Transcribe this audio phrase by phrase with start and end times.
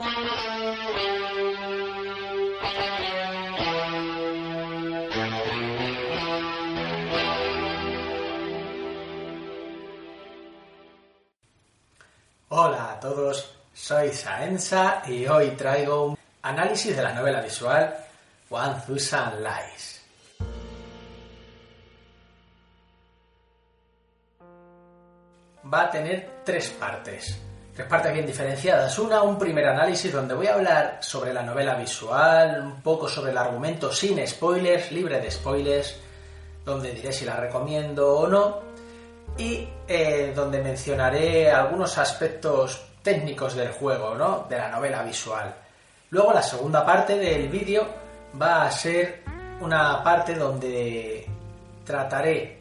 [0.00, 0.12] Hola
[12.92, 17.96] a todos, soy Saensa y hoy traigo un análisis de la novela visual
[18.50, 20.00] One Thousand Lies.
[25.74, 27.36] Va a tener tres partes,
[27.78, 28.98] tres partes bien diferenciadas.
[28.98, 33.30] Una, un primer análisis donde voy a hablar sobre la novela visual, un poco sobre
[33.30, 35.96] el argumento sin spoilers, libre de spoilers,
[36.64, 38.58] donde diré si la recomiendo o no
[39.36, 44.44] y eh, donde mencionaré algunos aspectos técnicos del juego, ¿no?
[44.48, 45.54] de la novela visual.
[46.10, 47.86] Luego la segunda parte del vídeo
[48.42, 49.22] va a ser
[49.60, 51.24] una parte donde
[51.84, 52.58] trataré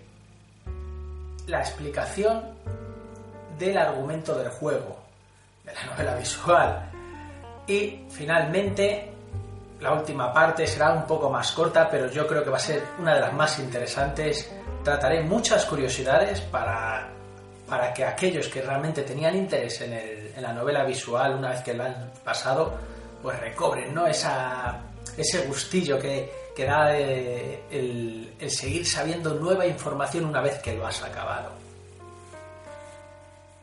[1.47, 2.55] la explicación
[3.57, 5.06] del argumento del juego,
[5.67, 6.89] de la novela visual.
[7.67, 9.11] Y finalmente,
[9.79, 12.83] la última parte será un poco más corta, pero yo creo que va a ser
[12.97, 14.49] una de las más interesantes
[14.87, 17.09] trataré muchas curiosidades para,
[17.67, 21.87] para que aquellos que realmente tenían interés en, la novela visual, una vez que la
[21.87, 22.73] han pasado,
[23.21, 24.07] pues recobren ¿no?
[24.07, 24.79] Esa,
[25.17, 30.87] ese gustillo que, que da el, el seguir sabiendo nueva información una vez que lo
[30.87, 31.51] has acabado.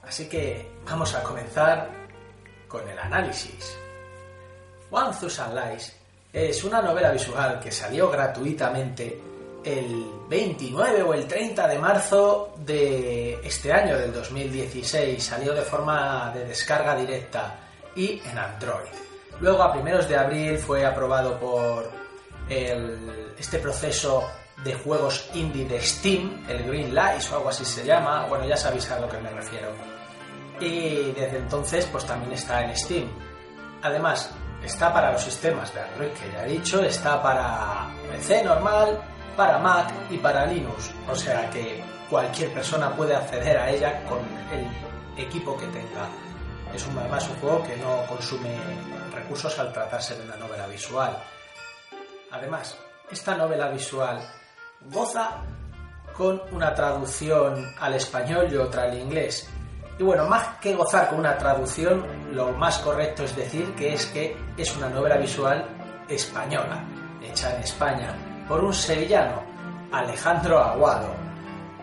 [0.06, 1.88] Así que vamos a comenzar
[2.68, 3.76] con el análisis.
[4.90, 5.96] One Thousand Lies
[6.32, 9.20] es una novela visual que salió gratuitamente
[9.64, 15.22] el 29 o el 30 de marzo de este año, del 2016.
[15.22, 17.56] Salió de forma de descarga directa
[17.96, 18.90] y en Android.
[19.40, 21.90] Luego, a primeros de abril, fue aprobado por
[22.48, 24.28] este proceso
[24.62, 28.26] de juegos indie de Steam, el Green Lights o algo así se llama.
[28.26, 29.93] Bueno, ya sabéis a lo que me refiero.
[30.60, 33.08] Y desde entonces, pues también está en Steam.
[33.82, 34.30] Además,
[34.62, 39.02] está para los sistemas de Android que ya he dicho, está para PC normal,
[39.36, 44.20] para Mac y para Linux, o sea que cualquier persona puede acceder a ella con
[44.52, 46.08] el equipo que tenga.
[46.72, 48.56] Es un, además un juego que no consume
[49.12, 51.16] recursos al tratarse de una novela visual.
[52.30, 52.76] Además,
[53.10, 54.20] esta novela visual
[54.90, 55.42] goza
[56.16, 59.48] con una traducción al español y otra al inglés.
[59.98, 64.06] Y bueno, más que gozar con una traducción, lo más correcto es decir que es
[64.06, 65.64] que es una novela visual
[66.08, 66.84] española,
[67.22, 68.14] hecha en España,
[68.48, 69.42] por un sevillano,
[69.92, 71.14] Alejandro Aguado.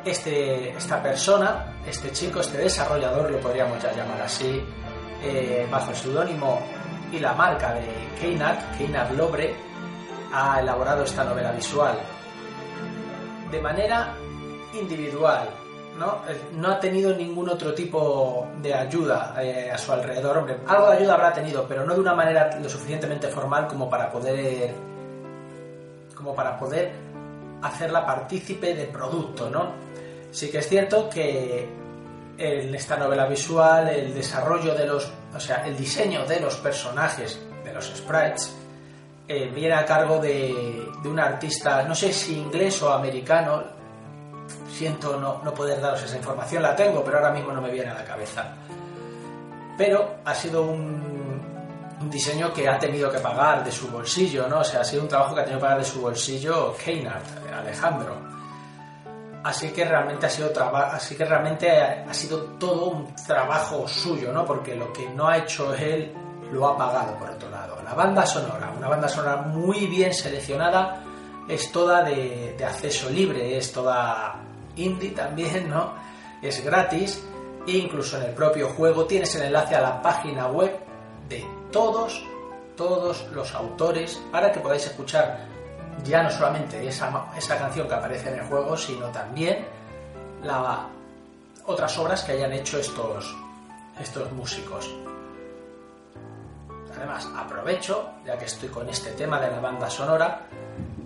[0.03, 4.61] Este, esta persona, este chico, este desarrollador, lo podríamos ya llamar así,
[5.23, 6.61] eh, bajo el seudónimo
[7.11, 7.87] y la marca de
[8.19, 9.55] Keinat, Keinat Lobre,
[10.33, 11.97] ha elaborado esta novela visual
[13.51, 14.15] de manera
[14.73, 15.49] individual,
[16.01, 16.23] ¿no?
[16.27, 20.39] Eh, no ha tenido ningún otro tipo de ayuda eh, a su alrededor.
[20.39, 23.89] Hombre, algo de ayuda habrá tenido, pero no de una manera lo suficientemente formal como
[23.89, 24.73] para poder
[26.15, 26.91] como para poder
[27.61, 29.71] hacerla partícipe de producto, ¿no?
[30.31, 31.67] Sí que es cierto que
[32.37, 37.39] en esta novela visual el desarrollo de los, o sea, el diseño de los personajes,
[37.63, 38.55] de los sprites,
[39.27, 43.63] eh, viene a cargo de, un artista, no sé si inglés o americano,
[44.81, 47.91] siento no, no poder daros esa información, la tengo, pero ahora mismo no me viene
[47.91, 48.45] a la cabeza.
[49.77, 54.61] Pero ha sido un, diseño que ha tenido que pagar de su bolsillo, ¿no?
[54.61, 57.21] O sea, ha sido un trabajo que ha tenido que pagar de su bolsillo Keinard,
[57.55, 58.15] Alejandro.
[59.43, 64.43] Así que realmente ha sido así que realmente ha sido todo un trabajo suyo, ¿no?
[64.45, 66.11] Porque lo que no ha hecho él
[66.51, 67.77] lo ha pagado por otro lado.
[67.83, 71.03] La banda sonora, una banda sonora muy bien seleccionada,
[71.47, 74.41] es toda de acceso libre, es toda
[74.81, 75.93] indie también, ¿no?
[76.41, 77.23] Es gratis
[77.67, 80.79] e incluso en el propio juego tienes el enlace a la página web
[81.29, 82.23] de todos,
[82.75, 85.47] todos los autores para que podáis escuchar
[86.03, 89.65] ya no solamente esa, esa canción que aparece en el juego, sino también
[91.65, 93.35] otras obras que hayan hecho estos,
[93.99, 94.89] estos músicos.
[96.95, 100.47] Además, aprovecho, ya que estoy con este tema de la banda sonora,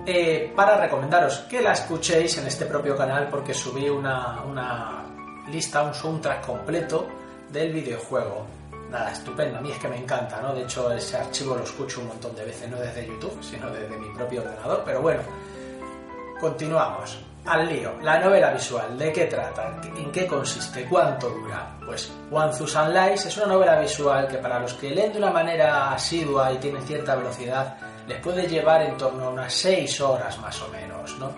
[0.06, 5.04] eh, para recomendaros que la escuchéis en este propio canal porque subí una,
[5.50, 7.08] lista, un soundtrack completo
[7.52, 8.46] del videojuego
[8.90, 9.58] nada, estupendo.
[9.58, 10.54] A mí es que me encanta, ¿no?
[10.54, 13.98] De hecho, ese archivo lo escucho un montón de veces, no desde YouTube, sino desde
[13.98, 14.84] mi propio ordenador.
[14.86, 15.22] Pero bueno,
[16.40, 17.20] continuamos.
[17.46, 17.94] Al lío.
[18.02, 19.80] La novela visual, ¿de qué trata?
[19.96, 20.86] ¿En qué consiste?
[20.86, 21.78] ¿Cuánto dura?
[21.86, 25.30] Pues One Thousand Lies es una novela visual que para los que leen de una
[25.30, 30.38] manera asidua y tienen cierta velocidad, les puede llevar en torno a unas 6 horas
[30.40, 31.34] más o menos, ¿no?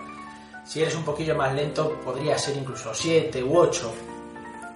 [0.64, 3.94] Si eres un poquillo más lento, podría ser incluso 7 u 8,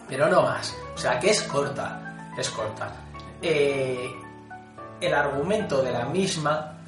[0.09, 0.75] pero no más.
[0.95, 2.93] O sea que es corta es corta.
[3.41, 4.11] Eh,
[5.01, 6.79] el argumento de la misma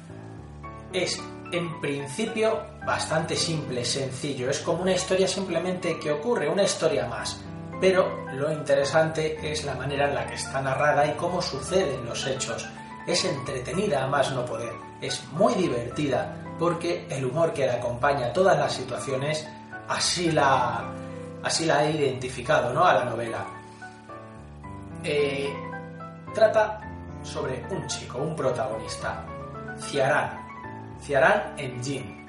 [0.91, 1.21] es
[1.51, 4.49] en principio bastante simple, sencillo.
[4.49, 7.41] Es como una historia simplemente que ocurre, una historia más.
[7.79, 12.25] Pero lo interesante es la manera en la que está narrada y cómo suceden los
[12.25, 12.67] hechos.
[13.07, 18.27] Es entretenida a más no poder, es muy divertida porque el humor que la acompaña
[18.27, 19.47] a todas las situaciones
[19.87, 20.91] así la,
[21.43, 22.85] así la ha identificado ¿no?
[22.85, 23.45] a la novela.
[25.03, 25.53] Eh,
[26.33, 26.81] trata
[27.21, 29.23] sobre un chico, un protagonista,
[29.79, 30.45] Ciarán.
[31.01, 32.25] Ciarán Engin.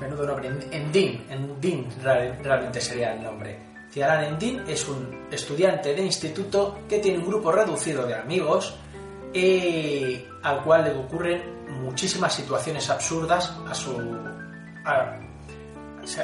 [0.00, 1.88] Menudo nombre, Endin, Endin
[2.42, 3.58] realmente sería el nombre.
[3.90, 8.76] Ciarán Endin es un estudiante de instituto que tiene un grupo reducido de amigos
[9.32, 13.96] al cual le ocurren muchísimas situaciones absurdas a su,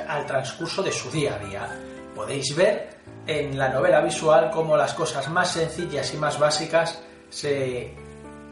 [0.09, 1.69] al transcurso de su día a día.
[2.15, 7.95] Podéis ver en la novela visual cómo las cosas más sencillas y más básicas se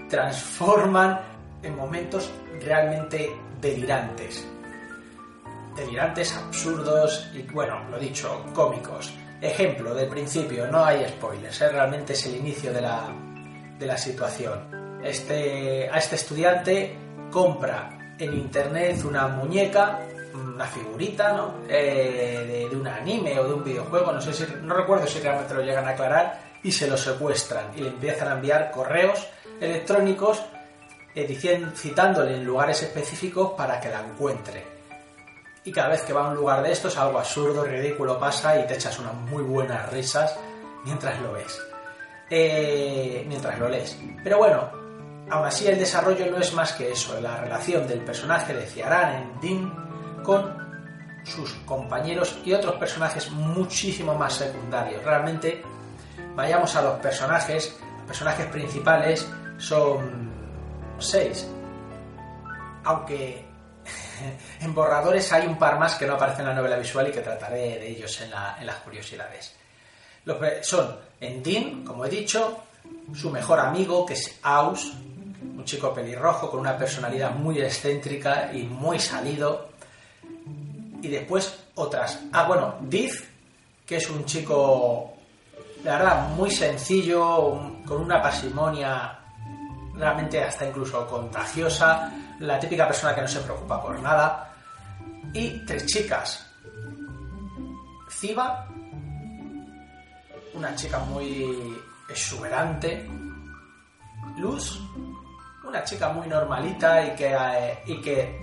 [0.08, 1.20] transforman
[1.62, 2.30] en momentos
[2.60, 4.46] realmente delirantes.
[5.76, 9.12] Delirantes, absurdos y, bueno, lo dicho, cómicos.
[9.40, 11.68] Ejemplo, del principio, no hay spoilers, ¿eh?
[11.68, 13.12] realmente es el inicio de la,
[13.78, 15.00] de la situación.
[15.02, 16.96] Este, a este estudiante
[17.30, 20.00] compra en internet una muñeca
[20.34, 21.54] una figurita, ¿no?
[21.68, 25.54] Eh, de, un anime o de un videojuego, no sé si, no recuerdo si realmente
[25.54, 29.26] lo llegan a aclarar, y se lo secuestran y le empiezan a enviar correos
[29.60, 30.42] electrónicos
[31.14, 34.64] eh, citándole en lugares específicos para que la encuentre.
[35.64, 38.66] Y cada vez que va a un lugar de estos, algo absurdo, ridículo pasa y
[38.66, 40.38] te echas unas muy buenas risas
[40.84, 41.73] mientras lo ves.
[42.36, 43.96] Eh, mientras lo lees.
[44.24, 44.68] Pero bueno,
[45.30, 49.14] aún así el desarrollo no es más que eso, la relación del personaje de Ciaran
[49.14, 55.04] en Dean con sus compañeros y otros personajes muchísimo más secundarios.
[55.04, 55.62] Realmente,
[56.34, 59.28] vayamos a los personajes, los personajes principales
[59.58, 60.28] son
[60.98, 61.48] seis.
[62.82, 63.46] Aunque
[64.60, 67.20] en borradores hay un par más que no aparecen en la novela visual y que
[67.20, 68.32] trataré de ellos en,
[68.66, 69.54] las curiosidades.
[70.24, 72.58] Los, son Endin, como he dicho,
[73.14, 74.92] su mejor amigo, que es Aus,
[75.42, 79.68] un chico pelirrojo con una personalidad muy excéntrica y muy salido,
[81.02, 82.20] y después otras.
[82.32, 83.24] Ah, bueno, Diz,
[83.86, 85.12] que es un chico,
[85.84, 89.18] la verdad, muy sencillo, con una pasimonia
[89.94, 94.50] realmente hasta incluso contagiosa, la típica persona que no se preocupa por nada.
[95.32, 96.46] Y tres chicas.
[98.08, 98.68] Ciba,
[100.54, 101.76] una chica muy
[102.08, 103.08] exuberante.
[104.38, 104.80] Luz,
[105.64, 108.38] una chica muy normalita y que, eh, y que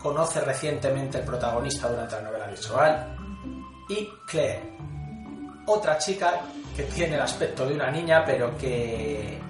[0.00, 3.16] conoce recientemente el protagonista durante la novela visual.
[3.88, 4.62] Y Claire,
[5.66, 6.40] otra chica
[6.76, 9.40] que tiene el aspecto de una niña, pero que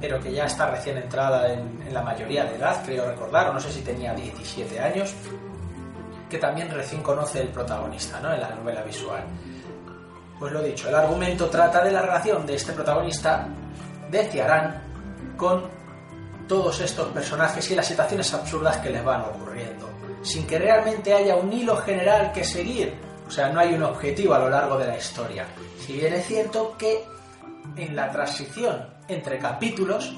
[0.00, 3.60] pero que ya está recién entrada en, la mayoría de edad, creo recordar, o no
[3.60, 5.14] sé si tenía 17 años,
[6.28, 8.34] que también recién conoce el protagonista ¿no?
[8.34, 9.24] en la novela visual.
[10.38, 13.48] Pues lo dicho, el argumento trata de la relación de este protagonista
[14.10, 14.82] de Ciarán
[15.36, 15.64] con
[16.46, 19.88] todos estos personajes y las situaciones absurdas que les van ocurriendo,
[20.22, 22.94] sin que realmente haya un hilo general que seguir,
[23.26, 25.46] o sea, no hay un objetivo a lo largo de la historia.
[25.78, 27.04] Si bien es cierto que
[27.76, 30.14] en la transición entre capítulos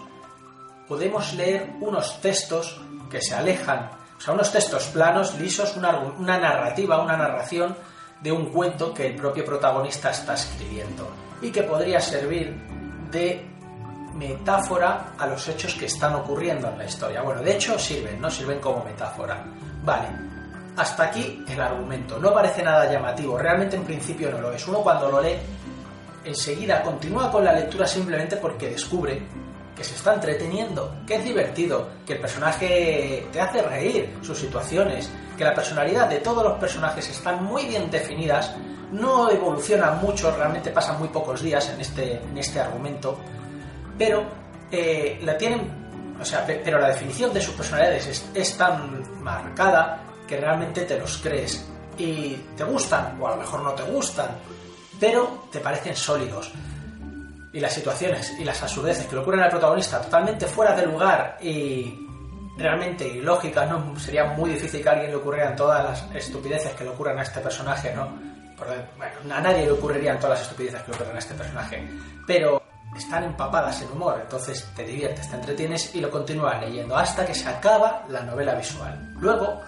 [0.86, 6.38] podemos leer unos textos que se alejan, o sea, unos textos planos, lisos, una, una
[6.38, 7.76] narrativa, una narración
[8.20, 11.08] de un cuento que el propio protagonista está escribiendo
[11.40, 12.54] y que podría servir
[13.10, 13.46] de
[14.14, 17.22] metáfora a los hechos que están ocurriendo en la historia.
[17.22, 18.30] Bueno, de hecho sirven, ¿no?
[18.30, 19.44] Sirven como metáfora.
[19.84, 20.08] Vale,
[20.76, 22.18] hasta aquí el argumento.
[22.18, 24.66] No parece nada llamativo, realmente en principio no lo es.
[24.66, 25.36] Uno cuando lo lee,
[26.24, 29.22] enseguida continúa con la lectura simplemente porque descubre
[29.78, 35.08] que se está entreteniendo, que es divertido, que el personaje te hace reír, sus situaciones,
[35.36, 38.56] que la personalidad de todos los personajes están muy bien definidas,
[38.90, 43.16] no evolucionan mucho, realmente pasan muy pocos días en este, en este argumento,
[43.96, 44.24] pero
[44.72, 50.38] eh, la tienen, o sea, pero la definición de sus personalidades es, tan marcada que
[50.38, 51.64] realmente te los crees
[51.96, 54.30] y te gustan, o a lo mejor no te gustan,
[54.98, 56.52] pero te parecen sólidos.
[57.52, 61.38] Y las situaciones y las absurdeces que le ocurren al protagonista totalmente fuera de lugar
[61.40, 62.06] y
[62.58, 63.98] realmente ilógicas, ¿no?
[63.98, 67.22] Sería muy difícil que a alguien le ocurrieran todas las estupideces que le ocurren a
[67.22, 68.28] este personaje, ¿no?
[69.30, 71.88] a nadie le ocurrirían todas las estupideces que le ocurren a este personaje.
[72.26, 72.62] Pero
[72.96, 77.34] están empapadas en humor, entonces te diviertes, te entretienes y lo continúas leyendo hasta que
[77.34, 79.14] se acaba la novela visual.
[79.20, 79.60] Luego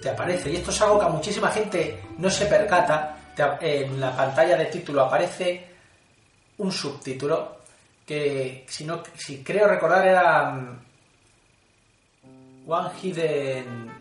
[0.00, 3.16] te aparece, y esto es algo que a muchísima gente no se percata,
[3.60, 5.75] en la pantalla de título aparece
[6.58, 7.56] un subtítulo
[8.06, 10.78] que si, no, si creo recordar era mm,
[12.66, 13.96] One Hidden...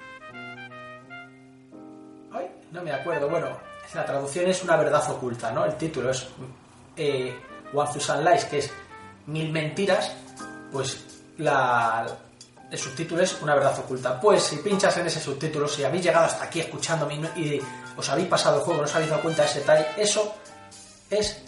[2.71, 3.57] No me acuerdo, bueno,
[3.93, 5.63] la traducción es una verdad oculta, ¿no?
[5.63, 6.27] El título es
[6.97, 7.33] eh,
[7.73, 8.69] One Thousand Lies, que es
[9.27, 10.11] mil mentiras,
[10.73, 11.05] pues
[11.37, 12.05] la,
[12.69, 14.19] el subtítulo es una verdad oculta.
[14.19, 17.61] Pues si pinchas en ese subtítulo, si habéis llegado hasta aquí escuchándome y
[17.95, 20.35] os habéis pasado el juego, no os habéis dado cuenta de ese detalle, eso
[21.09, 21.41] es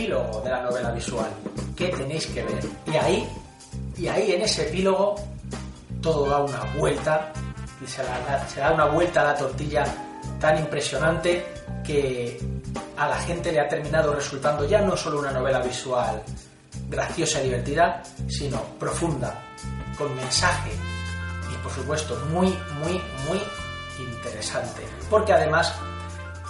[0.00, 1.30] epílogo de la novela visual
[1.76, 2.64] que tenéis que ver.
[2.86, 3.28] Y ahí,
[3.98, 5.16] y ahí en ese epílogo,
[6.00, 7.32] todo da una vuelta,
[7.86, 8.02] se,
[8.54, 9.84] se da una vuelta a la tortilla
[10.38, 11.44] tan impresionante
[11.84, 12.40] que
[12.96, 16.22] a la gente le ha terminado resultando ya no solo una novela visual
[16.88, 19.34] graciosa y divertida, sino profunda,
[19.96, 20.70] con mensaje
[21.52, 23.40] y por supuesto muy, muy, muy
[23.98, 24.82] interesante.
[25.10, 25.74] Porque además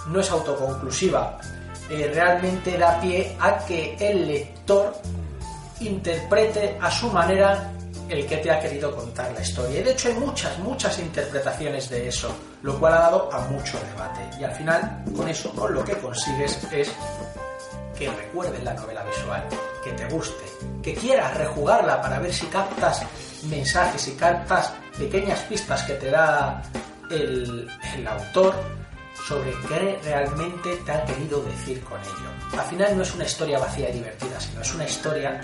[0.07, 1.39] no es autoconclusiva,
[1.91, 4.95] eh, realmente da pie a que el lector
[5.81, 7.69] interprete a su manera
[8.07, 9.81] el que te ha querido contar la historia.
[9.81, 13.77] Y de hecho hay muchas, muchas interpretaciones de eso, lo cual ha dado a mucho
[13.91, 14.21] debate.
[14.39, 16.91] Y al final, con eso, con lo que consigues es
[17.97, 19.43] que recuerdes la novela visual,
[19.83, 20.45] que te guste,
[20.81, 23.01] que quieras rejugarla para ver si captas
[23.49, 26.61] mensajes y captas pequeñas pistas que te da
[27.09, 27.67] el
[28.07, 28.55] autor
[29.27, 32.59] sobre qué realmente te ha querido decir con ello.
[32.59, 35.41] Al final no es una historia vacía y divertida, sino es una historia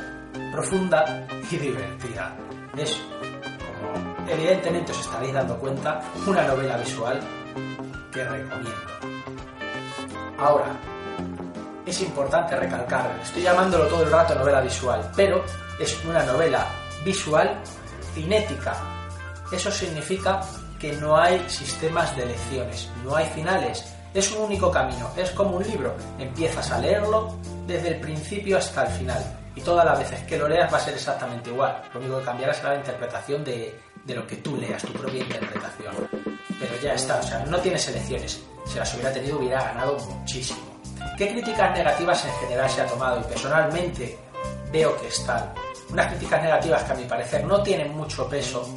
[0.51, 2.35] profunda y divertida.
[2.75, 7.19] Es, como evidentemente os estaréis dando cuenta, una novela visual
[8.11, 8.91] que recomiendo.
[10.37, 10.77] Ahora,
[11.85, 15.43] es importante recalcar, estoy llamándolo todo el rato novela visual, pero
[15.79, 16.67] es una novela
[17.03, 17.57] visual
[18.13, 18.75] cinética.
[19.51, 20.41] Eso significa
[20.79, 25.57] que no hay sistemas de lecciones, no hay finales, es un único camino, es como
[25.57, 30.23] un libro, empiezas a leerlo desde el principio hasta el final y todas las veces
[30.23, 33.43] que lo leas va a ser exactamente igual, lo único que cambiará será la interpretación
[33.43, 35.95] de, de lo que tú leas, tu propia interpretación.
[36.59, 40.59] Pero ya está, o sea, no tienes elecciones, si las hubiera tenido hubiera ganado muchísimo.
[41.17, 43.19] ¿Qué críticas negativas en general se ha tomado?
[43.19, 44.17] Y personalmente
[44.71, 45.51] veo que están.
[45.89, 48.67] Unas críticas negativas que a mi parecer no tienen mucho peso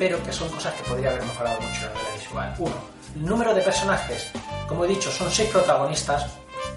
[0.00, 2.54] pero que son cosas que podría haber mejorado mucho en la visual.
[2.58, 2.74] Uno,
[3.16, 4.30] el número de personajes.
[4.66, 6.24] Como he dicho, son seis protagonistas.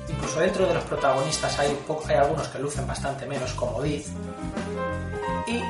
[0.10, 4.12] Incluso dentro de los protagonistas hay, hay algunos que lucen bastante menos, como Diz.
[5.48, 5.62] Y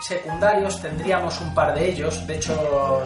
[0.00, 2.26] secundarios tendríamos un par de ellos.
[2.26, 3.04] De hecho,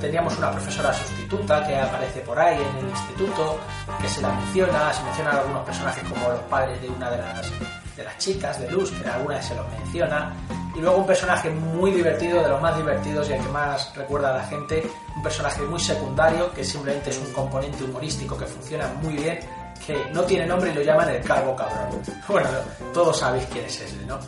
[0.00, 3.58] tendríamos una profesora sustituta que aparece por ahí en el instituto,
[4.00, 4.92] que se la menciona.
[4.92, 7.50] Se mencionan algunos personajes como los padres de una de las,
[7.96, 10.32] de las chicas, de Luz, que alguna se los menciona.
[10.76, 14.34] Y luego un personaje muy divertido, de los más divertidos y el que más recuerda
[14.34, 18.88] a la gente, un personaje muy secundario que simplemente es un componente humorístico que funciona
[19.02, 19.40] muy bien,
[19.86, 22.02] que no tiene nombre y lo llaman el calvo cabrón.
[22.28, 22.48] Bueno,
[22.92, 24.18] todos sabéis quién es ese, ¿no?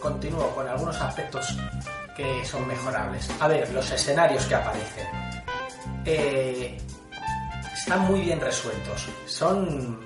[0.00, 1.56] Continúo con algunos aspectos
[2.14, 3.30] que son mejorables.
[3.40, 5.06] A ver, los escenarios que aparecen.
[6.04, 6.78] Eh,
[7.74, 9.06] están muy bien resueltos.
[9.26, 10.00] Son...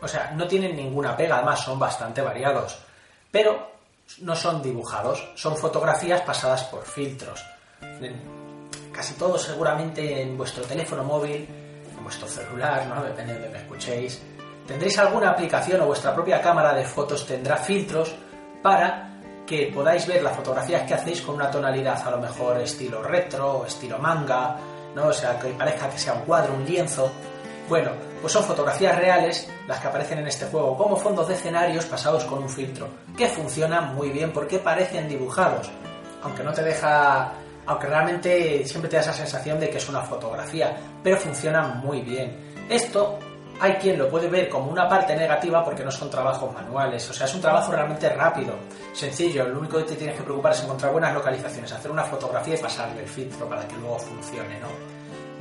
[0.00, 2.78] O sea, no tienen ninguna pega, además son bastante variados.
[3.30, 3.77] Pero
[4.20, 7.44] no son dibujados, son fotografías pasadas por filtros.
[8.92, 11.46] Casi todos seguramente en vuestro teléfono móvil,
[11.96, 13.02] en vuestro celular, ¿no?
[13.02, 14.20] depende de donde me escuchéis,
[14.66, 18.14] tendréis alguna aplicación o vuestra propia cámara de fotos tendrá filtros
[18.62, 19.08] para
[19.46, 23.64] que podáis ver las fotografías que hacéis con una tonalidad a lo mejor estilo retro
[23.66, 24.56] estilo manga,
[24.94, 25.06] ¿no?
[25.06, 27.10] O sea, que parezca que sea un cuadro, un lienzo.
[27.66, 31.86] Bueno, pues son fotografías reales las que aparecen en este juego, como fondos de escenarios
[31.86, 35.70] pasados con un filtro, que funcionan muy bien porque parecen dibujados,
[36.22, 37.32] aunque no te deja,
[37.66, 42.00] aunque realmente siempre te da esa sensación de que es una fotografía, pero funcionan muy
[42.00, 42.36] bien.
[42.68, 43.18] Esto
[43.60, 47.12] hay quien lo puede ver como una parte negativa porque no son trabajos manuales, o
[47.12, 48.54] sea, es un trabajo realmente rápido,
[48.92, 52.54] sencillo, lo único que te tienes que preocupar es encontrar buenas localizaciones, hacer una fotografía
[52.54, 54.68] y pasarle el filtro para que luego funcione, ¿no?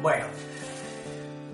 [0.02, 0.26] Bueno,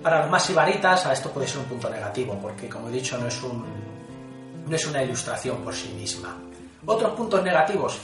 [0.04, 3.16] para los más ibaritas, a esto puede ser un punto negativo, porque como he dicho,
[3.16, 6.36] no es, una ilustración por sí misma.
[6.84, 7.98] Otros puntos negativos,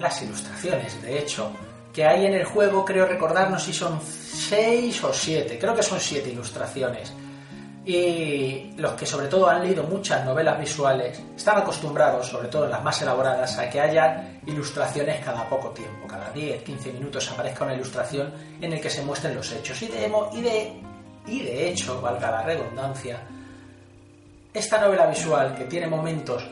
[0.00, 1.52] las ilustraciones, de hecho,
[1.92, 6.00] que hay en el juego, creo recordarnos si son 6 o 7, creo que son
[6.00, 7.12] 7 ilustraciones.
[7.86, 12.82] Y los que sobre todo han leído muchas novelas visuales están acostumbrados, sobre todo las
[12.82, 17.74] más elaboradas, a que haya ilustraciones cada poco tiempo, cada 10, 15 minutos aparezca una
[17.74, 19.80] ilustración en el que se muestren los hechos.
[19.82, 20.93] Y de, y de
[21.26, 23.20] y de hecho, valga la redundancia,
[24.52, 26.46] esta novela visual que tiene momentos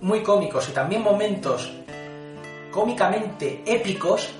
[0.00, 1.72] muy cómicos y también momentos
[2.70, 4.30] cómicamente épicos,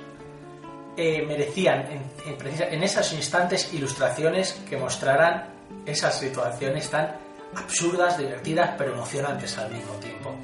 [0.96, 5.44] eh, merecían en, en, esos instantes ilustraciones que mostraran
[5.86, 7.16] esas situaciones tan
[7.54, 10.34] absurdas, divertidas, pero emocionantes al mismo tiempo.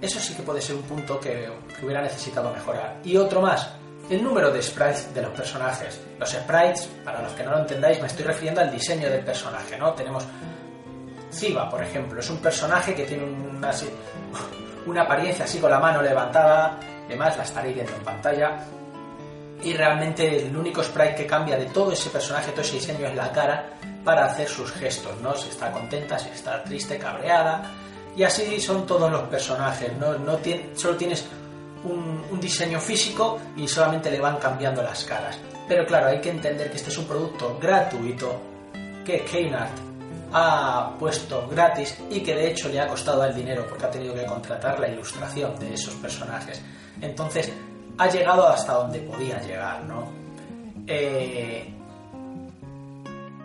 [0.00, 1.48] Eso sí que puede ser un punto que,
[1.82, 2.98] hubiera necesitado mejorar.
[3.04, 3.70] Y otro más,
[4.10, 6.00] el número de sprites de los personajes.
[6.18, 9.78] Los sprites, para los que no lo entendáis, me estoy refiriendo al diseño del personaje,
[9.78, 9.92] ¿no?
[9.92, 10.24] Tenemos
[11.32, 13.70] Ziba, por ejemplo, es un personaje que tiene una,
[14.86, 18.58] una apariencia así con la mano levantada, además la estaréis viendo en pantalla,
[19.62, 23.14] y realmente el único sprite que cambia de todo ese personaje, todo ese diseño es
[23.14, 23.66] la cara
[24.04, 25.36] para hacer sus gestos, ¿no?
[25.36, 27.62] Si está contenta, si está triste, cabreada,
[28.16, 30.40] y así son todos los personajes, no, no
[30.74, 31.24] solo tienes
[31.84, 35.38] un, diseño físico y solamente le van cambiando las caras.
[35.68, 38.40] Pero claro, hay que entender que este es un producto gratuito
[39.04, 39.72] que Kmart
[40.32, 44.14] ha puesto gratis y que de hecho le ha costado el dinero porque ha tenido
[44.14, 46.62] que contratar la ilustración de esos personajes.
[47.00, 47.52] Entonces
[47.98, 50.10] ha llegado hasta donde podía llegar, ¿no?
[50.86, 51.68] Eh,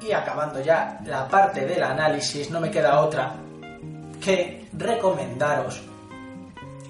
[0.01, 3.34] y acabando ya la parte del análisis, no me queda otra
[4.24, 5.82] que recomendaros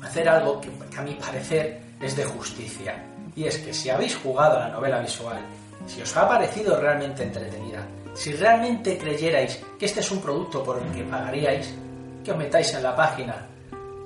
[0.06, 3.04] hacer algo que, a mi parecer es de justicia.
[3.36, 5.38] Y es que si habéis jugado a la novela visual,
[5.86, 10.82] si os ha parecido realmente entretenida, si realmente creyerais que este es un producto por
[10.82, 11.74] el que pagaríais,
[12.24, 13.46] que os metáis en la página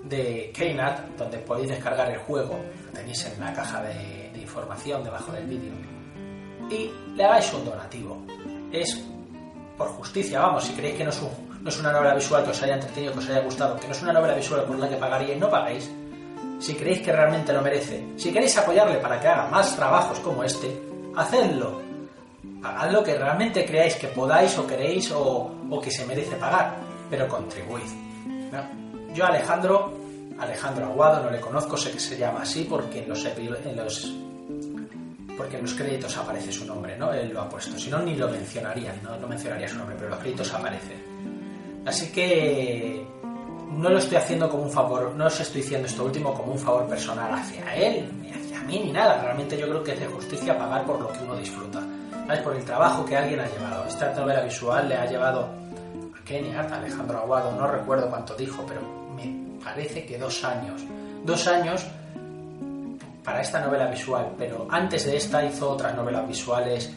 [0.04, 5.04] de Keynet, donde podéis descargar el juego, lo tenéis en la caja de, de información
[5.04, 5.74] debajo del vídeo,
[6.72, 8.26] y le hagáis un donativo.
[8.72, 9.00] Es
[9.78, 12.52] por justicia, vamos, si creéis que no es un no es una novela visual que
[12.52, 14.88] os haya entretenido, que os haya gustado, que no es una novela visual por la
[14.88, 15.90] que pagaríais, no pagáis.
[16.60, 20.44] Si creéis que realmente lo merece, si queréis apoyarle para que haga más trabajos como
[20.44, 20.82] este,
[21.16, 21.82] hacedlo.
[22.62, 26.76] Pagad lo que realmente creáis que podáis o queréis o, que se merece pagar,
[27.10, 27.88] pero contribuid.
[29.14, 29.94] Yo Alejandro,
[30.38, 34.14] Alejandro Aguado, no le conozco, sé que se llama así porque en los, en los
[35.38, 37.14] porque en los créditos aparece su nombre, ¿no?
[37.14, 37.80] Él lo ha puesto.
[37.80, 40.98] Si no, ni lo mencionaría, no, no mencionaría su nombre, pero los créditos aparece.
[41.90, 43.04] Así que
[43.72, 46.60] no lo estoy haciendo como un favor, no os estoy diciendo esto último como un
[46.60, 49.20] favor personal hacia él, ni hacia mí, ni nada.
[49.24, 51.82] Realmente yo creo que es de justicia pagar por lo que uno disfruta.
[52.28, 52.42] ¿Sabes?
[52.42, 53.88] Por el trabajo que alguien ha llevado.
[53.88, 55.50] Esta novela visual le ha llevado
[56.16, 58.82] a Kenny a Alejandro Aguado, no recuerdo cuánto dijo, pero
[59.16, 60.84] me parece que dos años.
[61.26, 61.88] Dos años
[63.24, 66.94] para esta novela visual, pero antes de esta hizo otras novelas visuales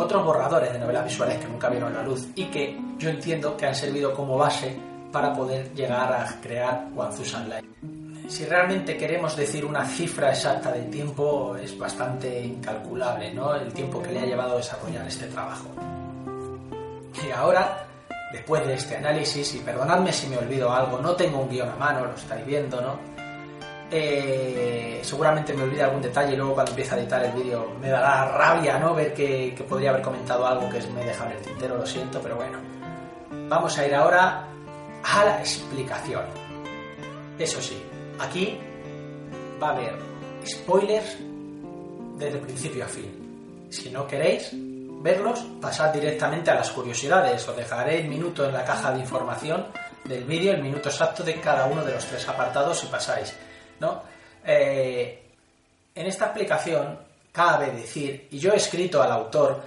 [0.00, 3.66] otros borradores de novelas visuales que nunca vieron la luz y que yo entiendo que
[3.66, 4.76] han servido como base
[5.12, 7.64] para poder llegar a crear One Light.
[8.28, 13.54] Si realmente queremos decir una cifra exacta del tiempo, es bastante incalculable, ¿no?
[13.54, 15.66] El tiempo que le ha llevado a desarrollar este trabajo.
[17.26, 17.86] Y ahora,
[18.32, 21.76] después de este análisis, y perdonadme si me olvido algo, no tengo un guion a
[21.76, 22.98] mano, lo estáis viendo, ¿no?
[23.92, 27.88] Eh, seguramente me olvide algún detalle y luego cuando empiece a editar el vídeo me
[27.88, 31.76] dará rabia no ver que, podría haber comentado algo que me deja en el tintero,
[31.76, 32.58] lo siento, pero bueno.
[33.48, 34.46] Vamos a ir ahora
[35.02, 36.22] a la explicación.
[37.36, 37.82] Eso sí,
[38.20, 38.58] aquí
[39.60, 39.94] va a haber
[40.46, 41.16] spoilers
[42.16, 43.68] desde principio a fin.
[43.70, 44.50] Si no queréis
[45.02, 47.48] verlos, pasad directamente a las curiosidades.
[47.48, 49.66] Os dejaré el minuto en la caja de información
[50.04, 53.34] del vídeo, el minuto exacto de cada uno de los tres apartados si pasáis.
[53.80, 54.02] ¿No?
[54.44, 55.22] Eh,
[55.94, 56.98] en esta explicación
[57.32, 59.60] cabe decir, y yo he escrito al autor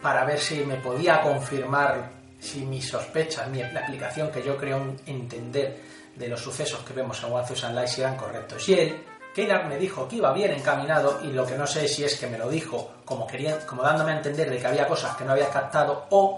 [0.00, 4.96] para ver si me podía confirmar si mis sospechas, mi, la aplicación que yo creo
[5.06, 5.78] entender
[6.16, 8.68] de los sucesos que vemos en One Thousand Lights eran correctos.
[8.68, 12.04] Y él, Keynard me dijo que iba bien encaminado y lo que no sé si
[12.04, 15.16] es que me lo dijo como, quería, como dándome a entender de que había cosas
[15.16, 16.36] que no había captado o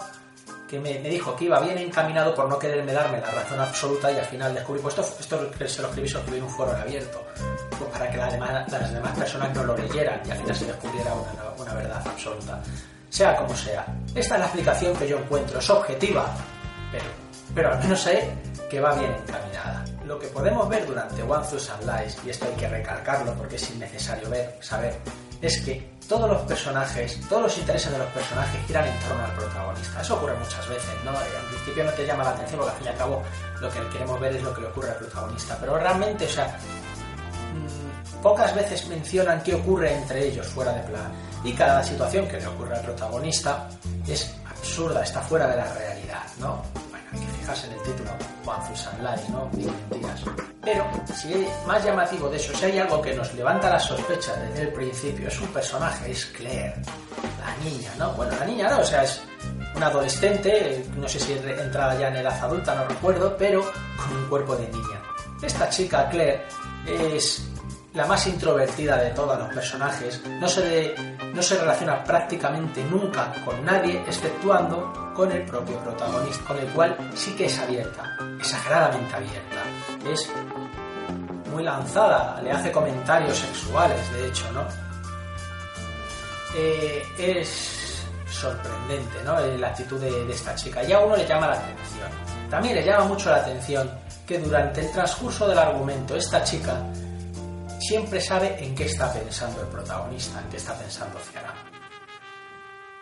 [0.68, 4.18] que me, dijo que iba bien encaminado por no quererme darme la razón absoluta y
[4.18, 7.22] al final descubrí, pues esto, esto se lo escribí, en un foro abierto,
[7.78, 10.66] pues para que las demás, las demás personas no lo leyeran y al final se
[10.66, 12.60] descubriera una, una verdad absoluta.
[13.10, 16.26] Sea como sea, esta es la explicación que yo encuentro, es objetiva,
[16.90, 17.04] pero,
[17.54, 18.28] pero al menos sé
[18.68, 19.84] que va bien encaminada.
[20.04, 23.70] Lo que podemos ver durante One Thousand Lies, y esto hay que recalcarlo porque es
[23.70, 24.96] innecesario ver, saber,
[25.40, 29.32] es que todos los personajes, todos los intereses de los personajes giran en torno al
[29.32, 30.00] protagonista.
[30.00, 31.12] Eso ocurre muchas veces, ¿no?
[31.12, 33.22] En principio no te llama la atención porque al fin y al cabo
[33.60, 35.56] lo que queremos ver es lo que le ocurre al protagonista.
[35.60, 41.12] Pero realmente, o sea, mm, pocas veces mencionan qué ocurre entre ellos fuera de plan.
[41.42, 43.68] Y cada situación que le ocurre al protagonista
[44.06, 46.62] es absurda, está fuera de la realidad, ¿no?
[47.62, 48.10] En el título,
[48.44, 49.50] Thousand Lies, ¿no?
[49.52, 50.22] mentiras.
[50.62, 54.62] Pero, si más llamativo de eso, si hay algo que nos levanta la sospecha desde
[54.62, 56.74] el principio, es un personaje, es Claire,
[57.38, 58.12] la niña, ¿no?
[58.14, 59.20] Bueno, la niña no, o sea, es
[59.76, 64.28] una adolescente, no sé si entrada ya en edad adulta, no recuerdo, pero con un
[64.28, 65.02] cuerpo de niña.
[65.42, 66.44] Esta chica, Claire,
[66.86, 67.46] es
[67.94, 70.94] la más introvertida de todos los personajes, no se,
[71.32, 76.96] no se relaciona prácticamente nunca con nadie, exceptuando con el propio protagonista, con el cual
[77.14, 78.02] sí que es abierta,
[78.36, 79.62] exageradamente abierta.
[80.10, 80.28] Es
[81.52, 84.64] muy lanzada, le hace comentarios sexuales, de hecho, ¿no?
[86.56, 89.38] Eh, es sorprendente, ¿no?
[89.38, 90.82] La actitud de, de esta chica.
[90.82, 92.10] Y a uno le llama la atención.
[92.50, 93.88] También le llama mucho la atención
[94.26, 96.82] que durante el transcurso del argumento esta chica
[97.84, 101.54] siempre sabe en qué está pensando el protagonista, en qué está pensando Ciarán.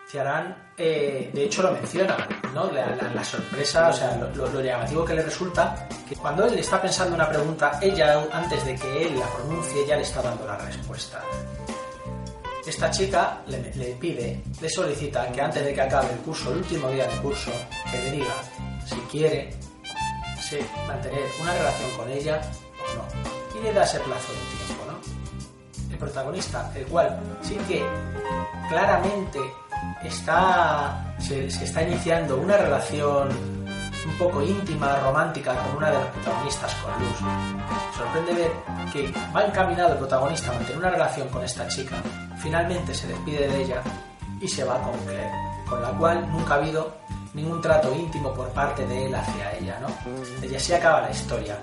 [0.09, 2.71] Ciarán, eh, de hecho, lo menciona, ¿no?
[2.71, 7.29] La, sorpresa, o sea, lo, llamativo que le resulta, que cuando él está pensando una
[7.29, 11.23] pregunta, ella, antes de que él la pronuncie, ya le está dando la respuesta.
[12.66, 13.59] Esta chica le,
[13.95, 17.51] pide, le solicita que antes de que acabe el curso, el último día del curso,
[17.90, 18.35] que le diga
[18.85, 19.51] si quiere
[20.87, 22.40] mantener una relación con ella
[22.90, 23.42] o no.
[23.62, 24.72] Le ese plazo de tiempo
[26.03, 27.87] protagonista, el cual sí que
[28.68, 29.38] claramente
[30.03, 33.29] está, se, está iniciando una relación
[34.05, 37.18] un poco íntima, romántica con una de las protagonistas, con Luz.
[37.96, 38.53] Sorprende ver
[38.92, 42.03] que va encaminado el protagonista a mantener una relación con esta chica,
[42.37, 43.83] finalmente se despide de ella
[44.40, 45.31] y se va con Claire,
[45.68, 46.92] con la cual nunca ha habido
[47.35, 50.47] ningún trato íntimo por parte de él hacia ella, ¿no?
[50.47, 51.57] Y así acaba la historia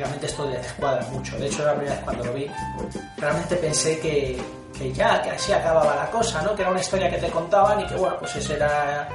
[0.00, 1.38] realmente esto descuadra mucho.
[1.38, 2.46] De hecho, la primera vez cuando lo vi,
[3.16, 4.40] realmente pensé que,
[4.76, 6.54] que ya, que así acababa la cosa, ¿no?
[6.54, 9.08] Que era una historia que te contaban y que, bueno, pues esa era,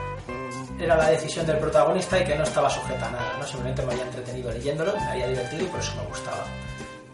[0.80, 3.46] era la decisión del protagonista y que no estaba sujeta a nada, ¿no?
[3.46, 6.44] Simplemente me había entretenido leyéndolo, me había divertido y por eso me gustaba.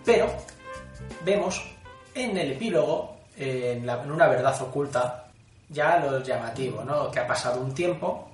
[0.03, 0.27] Pero
[1.23, 1.63] vemos
[2.13, 5.27] en el epílogo, en, una verdad oculta,
[5.69, 7.09] ya lo llamativo, ¿no?
[7.09, 8.30] Que ha pasado un tiempo,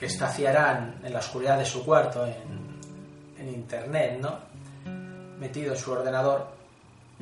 [0.00, 2.32] que está en la oscuridad de su cuarto, en,
[3.38, 4.34] en internet, ¿no?
[5.38, 6.46] metido en su ordenador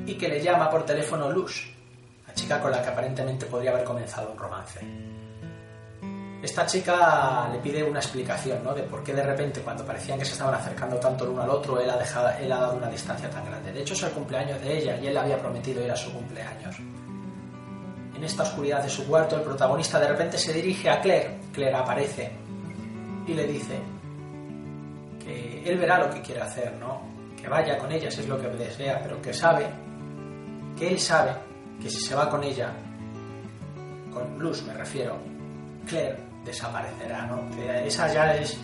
[0.07, 1.75] y que le llama por teléfono Luz,
[2.25, 4.79] la chica con la que aparentemente podría haber comenzado un romance.
[6.41, 8.73] Esta chica le pide una explicación ¿no?
[8.73, 11.51] de por qué de repente, cuando parecían que se estaban acercando tanto el uno al
[11.51, 13.73] otro, él ha, dejado, él ha dado una distancia tan grande.
[13.73, 16.13] De hecho, es el cumpleaños de ella y él le había prometido ir a su
[16.13, 16.77] cumpleaños.
[18.15, 21.41] En esta oscuridad de su cuarto, el protagonista de repente se dirige a Claire.
[21.53, 22.48] Claire aparece
[23.29, 23.79] y le dice
[25.23, 27.03] que él verá lo que quiere hacer, ¿no?
[27.41, 29.67] que vaya con ella si es lo que desea, pero que sabe,
[30.77, 31.33] que él sabe
[31.81, 32.73] que si se va con ella,
[34.13, 35.17] con Luz me refiero,
[35.87, 37.43] Claire desaparecerá, ¿no?
[37.85, 38.59] esa ya es,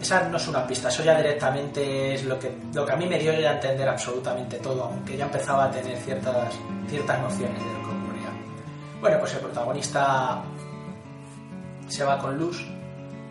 [0.00, 3.06] esa no es una pista, eso ya directamente es lo que, lo que a mí
[3.06, 6.54] me dio ya a entender absolutamente todo, aunque ya empezaba a tener ciertas,
[6.88, 8.30] ciertas nociones de lo que ocurría.
[9.00, 10.42] Bueno, pues el protagonista
[11.88, 12.64] se va con Luz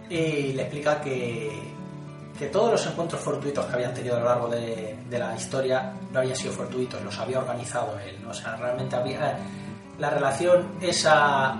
[0.09, 1.69] y le explica que
[2.39, 6.19] que todos los encuentros fortuitos que habían tenido a lo largo de, la historia no
[6.19, 8.17] habían sido fortuitos, los había organizado él.
[8.25, 9.37] O sea, realmente había.
[9.99, 11.59] La relación esa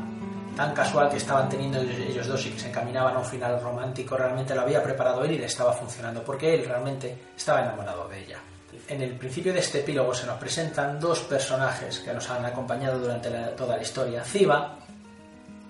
[0.56, 4.16] tan casual que estaban teniendo ellos dos y que se encaminaban a un final romántico,
[4.16, 8.24] realmente lo había preparado él y le estaba funcionando, porque él realmente estaba enamorado de
[8.24, 8.40] ella.
[8.88, 13.00] En el principio de este epílogo se nos presentan dos personajes que nos han acompañado
[13.00, 14.78] durante toda la historia, Ciba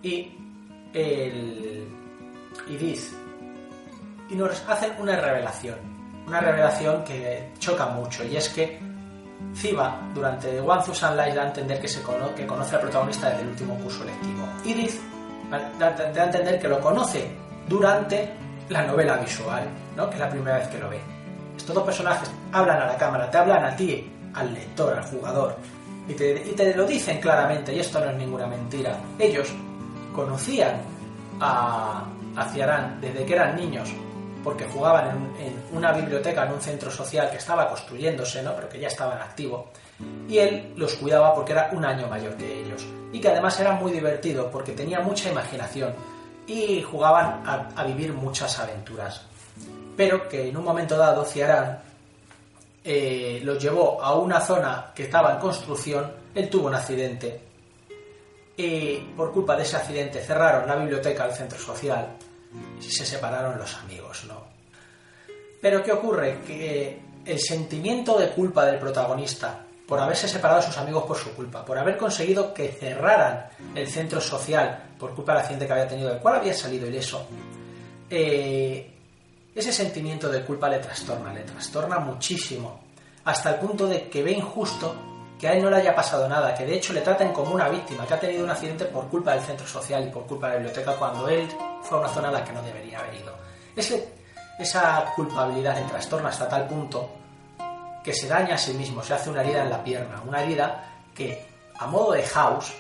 [0.04, 0.32] y
[0.94, 1.88] el
[2.68, 3.14] Idith,
[4.30, 5.78] y nos hacen una revelación,
[6.28, 8.80] una revelación que choca mucho, y es que
[9.56, 12.02] Ciba, durante One Thousand Lives, da a entender que, se
[12.36, 14.48] que conoce al protagonista desde el último curso lectivo.
[14.66, 15.00] Iris
[15.80, 17.32] da, a entender que lo conoce
[17.68, 18.32] durante
[18.70, 20.08] la novela visual, ¿no?
[20.10, 21.00] que es la primera vez que lo ve.
[21.58, 25.56] Estos dos personajes hablan a la cámara, te hablan a ti, al lector, al jugador,
[26.08, 28.98] y te lo dicen claramente, y esto no es ninguna mentira.
[29.18, 29.54] Ellos
[30.14, 30.82] conocían
[31.40, 33.90] a, a Ciarán desde que eran niños
[34.44, 38.56] porque jugaban en, una biblioteca, en un centro social que estaba construyéndose, ¿no?
[38.56, 39.68] pero que ya estaba en activo,
[40.28, 43.74] y él los cuidaba porque era un año mayor que ellos, y que además era
[43.74, 45.94] muy divertido porque tenía mucha imaginación
[46.48, 49.22] y jugaban a, vivir muchas aventuras.
[49.96, 51.80] Pero que en un momento dado Ciarán
[52.84, 57.49] eh, los llevó a una zona que estaba en construcción, él tuvo un accidente
[59.16, 62.18] por culpa de ese accidente cerraron la biblioteca del centro social
[62.80, 64.44] y se separaron los amigos, ¿no?
[65.62, 66.40] Pero ¿qué ocurre?
[66.46, 71.34] Que el sentimiento de culpa del protagonista por haberse separado de sus amigos por su
[71.34, 75.88] culpa, por haber conseguido que cerraran el centro social por culpa del accidente que había
[75.88, 77.26] tenido, del cual había salido ileso,
[78.08, 78.92] eh,
[79.56, 82.82] ese sentimiento de culpa le trastorna, le trastorna muchísimo,
[83.26, 85.09] hasta el punto de que ve injusto
[85.40, 87.70] que a él no le haya pasado nada, que de hecho le traten como una
[87.70, 90.54] víctima, que ha tenido un accidente por culpa del centro social y por culpa de
[90.54, 91.48] la biblioteca cuando él
[91.82, 93.34] fue a una zona a la que no debería haber ido.
[94.60, 97.10] esa culpabilidad le trastorna hasta tal punto
[98.04, 100.84] que se daña a sí mismo, se hace una herida en la pierna, una herida
[101.16, 101.48] que
[101.78, 102.74] a modo de House,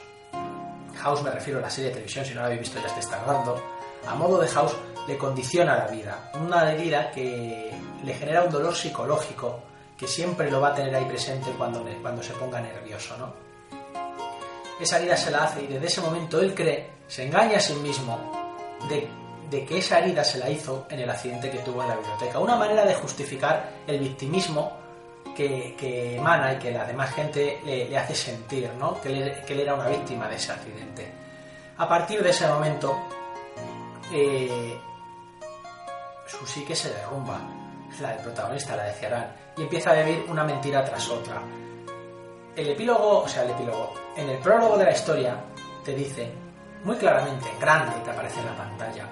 [0.97, 2.99] House me refiero a la serie de televisión, si no la habéis visto ya te
[2.99, 3.61] está dando,
[4.05, 4.75] a modo de House
[5.07, 7.71] le condiciona la vida, una herida que
[8.03, 9.68] le genera un dolor psicológico
[9.99, 13.33] que siempre lo va a tener ahí presente cuando, cuando se ponga nervioso, ¿no?
[14.79, 17.73] Esa herida se la hace y desde ese momento él cree, se engaña a sí
[17.73, 18.17] mismo
[18.87, 19.09] de,
[19.49, 22.39] de que esa herida se la hizo en el accidente que tuvo en la biblioteca.
[22.39, 24.79] Una manera de justificar el victimismo
[25.35, 28.99] que, emana y que la demás gente le, hace sentir, ¿no?
[29.01, 31.11] Que, él era una víctima de ese accidente.
[31.77, 32.97] A partir de ese momento,
[34.13, 34.77] eh,
[36.25, 37.39] su se derrumba,
[38.01, 41.41] la del protagonista, la de Ciarán, y empieza a vivir una mentira tras otra.
[42.55, 45.37] El epílogo, o sea, el epílogo, en el prólogo de la historia
[45.83, 46.31] te dice
[46.83, 49.09] muy claramente, en grande, que aparece en la pantalla,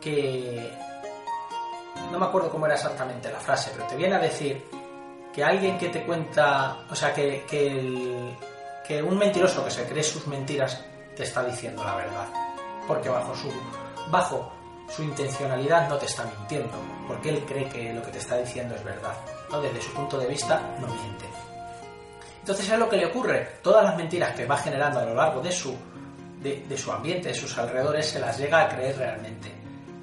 [0.00, 0.72] que
[2.10, 4.64] no me acuerdo cómo era exactamente la frase, pero te viene a decir
[5.32, 10.26] que alguien que te cuenta, o sea, que, que, un mentiroso que se cree sus
[10.26, 10.84] mentiras
[11.16, 12.28] te está diciendo la verdad.
[12.86, 13.50] Porque bajo su,
[14.10, 14.52] bajo
[14.94, 16.78] su intencionalidad no te está mintiendo,
[17.08, 19.14] porque él cree que lo que te está diciendo es verdad.
[19.50, 19.60] ¿no?
[19.60, 21.24] Desde su punto de vista no miente.
[22.40, 23.58] Entonces es lo que le ocurre.
[23.62, 25.74] Todas las mentiras que va generando a lo largo de su,
[26.42, 29.52] de, su ambiente, de sus alrededores, se las llega a creer realmente.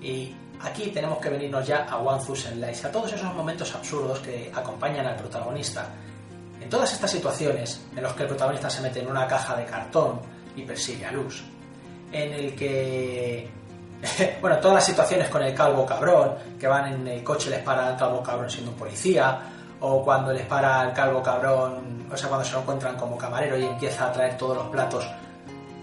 [0.02, 4.20] Y Aquí tenemos que venirnos ya a One Thousand Lies, a todos esos momentos absurdos
[4.20, 5.88] que acompañan al protagonista.
[6.60, 9.64] En todas estas situaciones en las que el protagonista se mete en una caja de
[9.64, 10.20] cartón
[10.58, 11.44] y persigue a Luz,
[12.12, 13.50] en el que
[14.42, 17.92] bueno, todas las situaciones con el calvo cabrón, que van en el coche les para
[17.92, 19.40] el calvo cabrón siendo un policía,
[19.82, 23.58] o cuando les para el calvo cabrón, o sea, cuando se lo encuentran como camarero
[23.58, 25.06] y empieza a traer todos los platos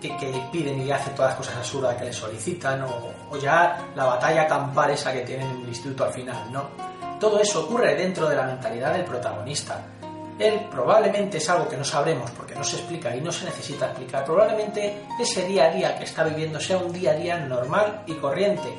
[0.01, 4.05] que, le piden y hace todas las cosas absurdas que le solicitan, o, ya la
[4.05, 6.69] batalla campal esa que tienen en el instituto al final, ¿no?
[7.19, 9.81] Todo eso ocurre dentro de la mentalidad del protagonista.
[10.39, 13.87] Él probablemente es algo que no sabremos porque no se explica y no se necesita
[13.87, 14.25] explicar.
[14.25, 18.15] Probablemente ese día a día que está viviendo sea un día a día normal y
[18.15, 18.77] corriente.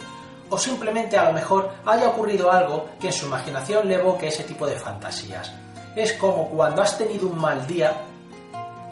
[0.49, 4.43] O simplemente a lo mejor haya ocurrido algo que en su imaginación le evoque ese
[4.43, 5.51] tipo de fantasías.
[5.95, 7.91] Es como cuando has tenido un mal día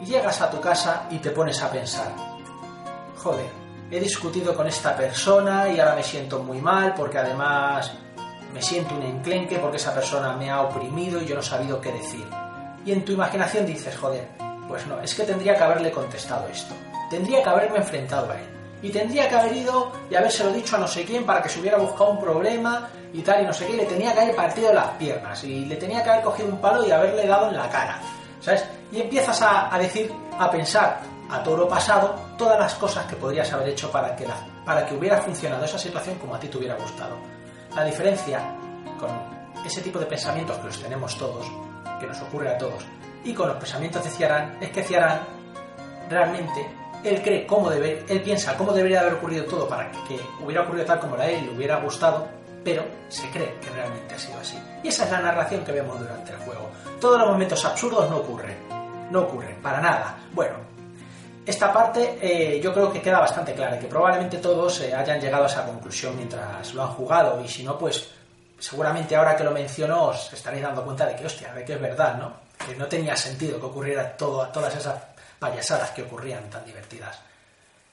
[0.00, 2.12] y llegas a tu casa y te pones a pensar,
[3.16, 3.46] joder,
[3.90, 7.92] he discutido con esta persona y ahora me siento muy mal porque además
[8.52, 11.80] me siento un enclenque porque esa persona me ha oprimido y yo no he sabido
[11.80, 12.26] qué decir.
[12.86, 14.26] Y en tu imaginación dices, joder,
[14.68, 16.74] pues no, es que tendría que haberle contestado esto,
[17.10, 18.46] tendría que haberme enfrentado a él.
[18.82, 21.60] Y tendría que haber ido y habérselo dicho a no sé quién para que se
[21.60, 23.72] hubiera buscado un problema y tal y no sé qué.
[23.72, 26.60] Y le tenía que haber partido las piernas y le tenía que haber cogido un
[26.60, 27.98] palo y haberle dado en la cara.
[28.40, 28.64] ¿Sabes?
[28.92, 33.52] y empiezas a, decir, a pensar a todo lo pasado todas las cosas que podrías
[33.52, 34.26] haber hecho para que,
[34.64, 37.16] para que hubiera funcionado esa situación como a ti te hubiera gustado.
[37.74, 38.40] La diferencia
[38.98, 39.10] con
[39.64, 41.46] ese tipo de pensamientos que los tenemos todos,
[41.98, 42.84] que nos ocurre a todos,
[43.24, 45.20] y con los pensamientos de Ciarán, es que Ciarán
[46.08, 46.66] realmente
[47.04, 50.84] él cree cómo debe, él piensa cómo debería haber ocurrido todo para que, hubiera ocurrido
[50.84, 52.26] tal como a él le hubiera gustado,
[52.64, 54.58] pero se cree que realmente ha sido así.
[54.82, 56.70] Y esa es la narración que vemos durante el juego.
[57.00, 58.56] Todos los momentos absurdos no ocurren,
[59.10, 60.18] no ocurre, para nada.
[60.32, 60.54] Bueno,
[61.44, 65.44] esta parte eh, yo creo que queda bastante clara, que probablemente todos eh, hayan llegado
[65.44, 68.10] a esa conclusión mientras lo han jugado, y si no, pues
[68.58, 71.80] seguramente ahora que lo menciono os estaréis dando cuenta de que, hostia, de que es
[71.80, 72.32] verdad, ¿no?
[72.64, 75.00] Que no tenía sentido que ocurriera todo, todas esas
[75.38, 77.18] payasadas que ocurrían tan divertidas.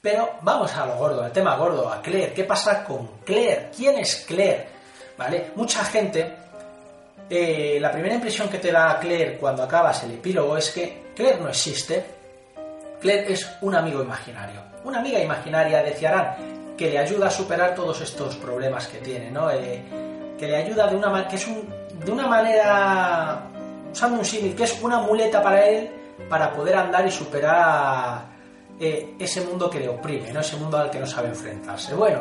[0.00, 2.34] Pero vamos a lo gordo, al tema gordo, a Claire.
[2.34, 3.70] ¿Qué pasa con Claire?
[3.74, 4.68] ¿Quién es Claire?
[5.16, 5.52] ¿Vale?
[5.54, 6.44] Mucha gente
[7.28, 11.40] eh, la primera impresión que te da Claire cuando acabas el epílogo es que Claire
[11.40, 12.04] no existe.
[13.00, 14.60] Claire es un amigo imaginario.
[14.84, 19.30] Una amiga imaginaria de Ciarán que le ayuda a superar todos estos problemas que tiene,
[19.30, 19.50] ¿no?
[19.50, 19.82] Eh,
[20.38, 21.46] que le ayuda de una, que es
[22.04, 23.42] de una manera,
[23.92, 25.90] usando un símil, que es una muleta para él
[26.28, 28.24] para poder andar y superar
[28.78, 30.40] eh, ese mundo que le oprime, ¿no?
[30.40, 31.94] Ese mundo al que no sabe enfrentarse.
[31.94, 32.20] Bueno,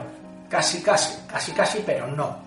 [0.50, 2.38] casi, casi, casi, casi, pero no.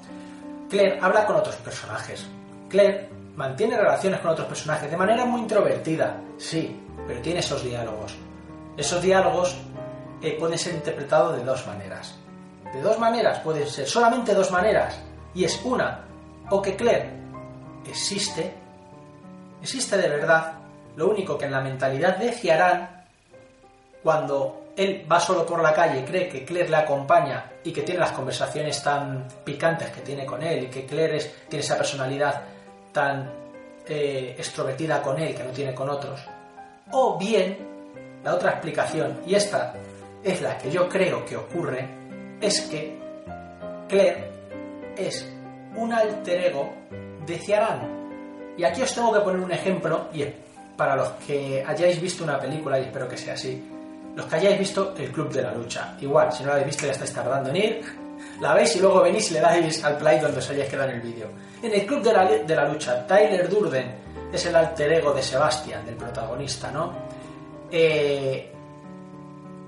[0.68, 2.26] Claire habla con otros personajes.
[2.68, 8.16] Claire mantiene relaciones con otros personajes de manera muy introvertida, sí, pero tiene esos diálogos.
[8.76, 9.57] Esos diálogos
[10.22, 12.14] eh, pueden ser interpretados de dos maneras.
[12.72, 15.00] De dos maneras, pueden ser solamente dos maneras.
[15.37, 16.01] Y es una,
[16.49, 17.11] o que Claire
[17.87, 18.55] existe,
[19.61, 20.55] existe de verdad,
[20.96, 23.05] lo único que en la mentalidad de Ciarán,
[24.03, 28.01] cuando él va solo por la calle, cree que Claire le acompaña y que tiene
[28.01, 31.18] las conversaciones tan picantes que tiene con él y que Claire
[31.51, 32.42] tiene esa personalidad
[32.90, 33.31] tan
[33.87, 36.18] eh, extrovertida con él que no tiene con otros.
[36.92, 37.59] O bien,
[38.25, 39.75] la otra explicación, y esta
[40.25, 41.87] es la que yo creo que ocurre,
[42.40, 42.99] es que
[43.87, 44.36] Claire
[44.96, 45.28] es
[45.76, 46.72] un alter ego
[47.26, 48.54] de Ciarán.
[48.56, 50.24] Y aquí os tengo que poner un ejemplo, y
[50.76, 53.62] para los que hayáis visto una película, y espero que sea así,
[54.14, 55.96] los que hayáis visto El Club de la Lucha.
[56.00, 57.82] Igual, si no la habéis visto ya estáis tardando en ir,
[58.40, 60.96] la veis y luego venís y le dais al play donde os hayáis quedado en
[60.96, 61.28] el vídeo.
[61.62, 65.22] En El Club de la, de la Lucha, Tyler Durden es el alter ego de
[65.22, 66.92] Sebastian, del protagonista, ¿no?
[67.70, 68.52] Eh,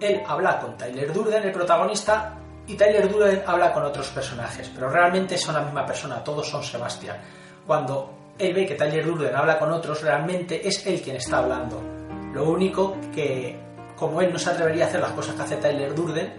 [0.01, 2.38] él habla con Tyler Durden, el protagonista,
[2.69, 6.63] y Tyler Durden habla con otros personajes, pero realmente son la misma persona, todos son
[6.63, 7.17] Sebastian.
[7.67, 11.81] Cuando él ve que Tyler Durden habla con otros, realmente es él quien está hablando.
[12.33, 13.59] Lo único que,
[13.97, 16.31] como él no se atrevería a hacer las cosas que hace Tyler Durden,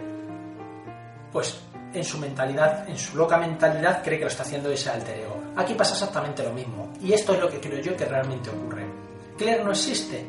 [1.32, 1.60] pues
[1.92, 5.36] en su mentalidad, en su loca mentalidad, cree que lo está haciendo ese alter ego.
[5.56, 8.86] Aquí pasa exactamente lo mismo, y esto es lo que creo yo que realmente ocurre.
[9.36, 10.24] Claire no existe.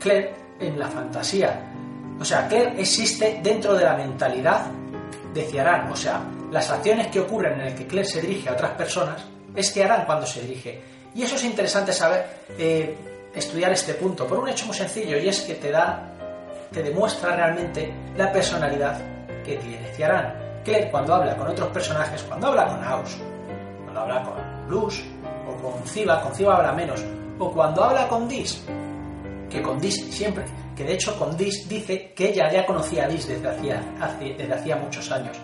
[0.00, 1.70] Claire en la fantasía.
[2.18, 4.66] O sea, Claire existe dentro de la mentalidad
[5.34, 5.90] de Ciarán.
[5.90, 9.22] O sea, las acciones que ocurren en el que Claire se dirige a otras personas
[9.54, 10.80] es Ciarán cuando se dirige.
[11.14, 12.26] Y eso es interesante saber,
[12.58, 12.96] eh,
[13.34, 16.10] estudiar este punto, por un hecho muy sencillo, y es que te da,
[16.72, 18.98] te demuestra realmente la personalidad
[19.44, 20.34] que tiene Ciarán.
[20.64, 23.16] Claire cuando habla con otros personajes, cuando habla con Aus,
[23.82, 25.04] cuando habla con Luz,
[25.46, 27.04] o con Ciba, con Ciba habla menos,
[27.38, 28.64] o cuando habla con Dis,
[29.50, 30.44] que con Dis siempre,
[30.76, 35.10] que de hecho con Dis dice que ella ya conocía a Dis desde hacía, muchos
[35.10, 35.36] años,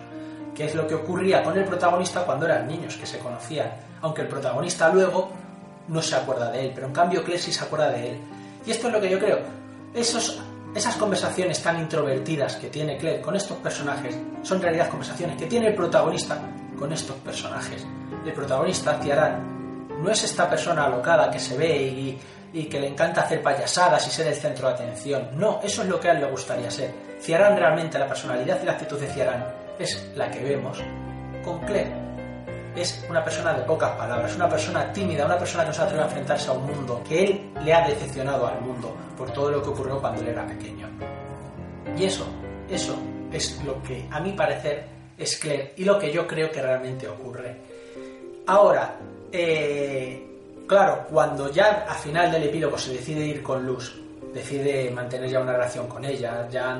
[0.53, 4.23] que es lo que ocurría con el protagonista cuando eran niños, que se conocían, aunque
[4.23, 5.29] el protagonista luego
[5.87, 8.19] no se acuerda de él, pero en cambio Claire sí se acuerda de él.
[8.65, 9.39] Y esto es lo que yo creo,
[9.93, 15.47] esas conversaciones tan introvertidas que tiene Claire con estos personajes son en realidad conversaciones que
[15.47, 16.39] tiene el protagonista
[16.77, 17.85] con estos personajes.
[18.25, 22.19] El protagonista, Tiarán, no es esta persona alocada que se ve y
[22.53, 25.29] y que le encanta hacer payasadas y ser el centro de atención.
[25.33, 26.91] No, eso es lo que a él le gustaría ser.
[27.19, 29.45] Ciarán realmente, la personalidad y la actitud de Ciarán
[29.79, 30.81] es la que vemos
[31.43, 31.91] con Claire.
[32.75, 36.03] Es una persona de pocas palabras, una persona tímida, una persona que no se atreve
[36.03, 39.61] a enfrentarse a un mundo, que él le ha decepcionado al mundo por todo lo
[39.61, 40.87] que ocurrió cuando él era pequeño.
[41.97, 42.25] Y eso,
[42.69, 42.97] eso
[43.31, 44.85] es lo que a mi parecer
[45.17, 47.57] es Claire y lo que yo creo que realmente ocurre.
[48.47, 48.95] Ahora,
[49.31, 50.30] eh,
[50.71, 53.93] Claro, cuando ya al final del epílogo se decide ir con Luz,
[54.33, 56.79] decide mantener ya una relación con ella, ya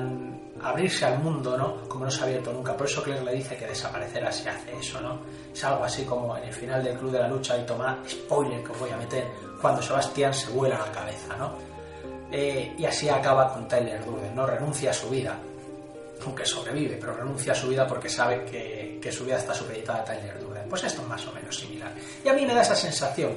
[0.62, 1.86] abrirse al mundo, ¿no?
[1.90, 2.74] Como no se ha abierto nunca.
[2.74, 5.18] Por eso Claire le dice que desaparecerá si hace eso, ¿no?
[5.52, 8.64] Es algo así como en el final del Club de la Lucha y toma spoiler
[8.64, 9.26] que os voy a meter,
[9.60, 11.52] cuando Sebastián se vuela la cabeza, ¿no?
[12.32, 14.46] Eh, y así acaba con Tyler Durden, ¿no?
[14.46, 15.36] Renuncia a su vida,
[16.24, 19.98] aunque sobrevive, pero renuncia a su vida porque sabe que, que su vida está supeditada
[19.98, 20.66] a Tyler Durden.
[20.66, 21.92] Pues esto es más o menos similar.
[22.24, 23.36] Y a mí me da esa sensación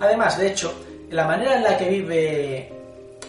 [0.00, 0.72] Además, de hecho,
[1.10, 2.72] la manera en la que vive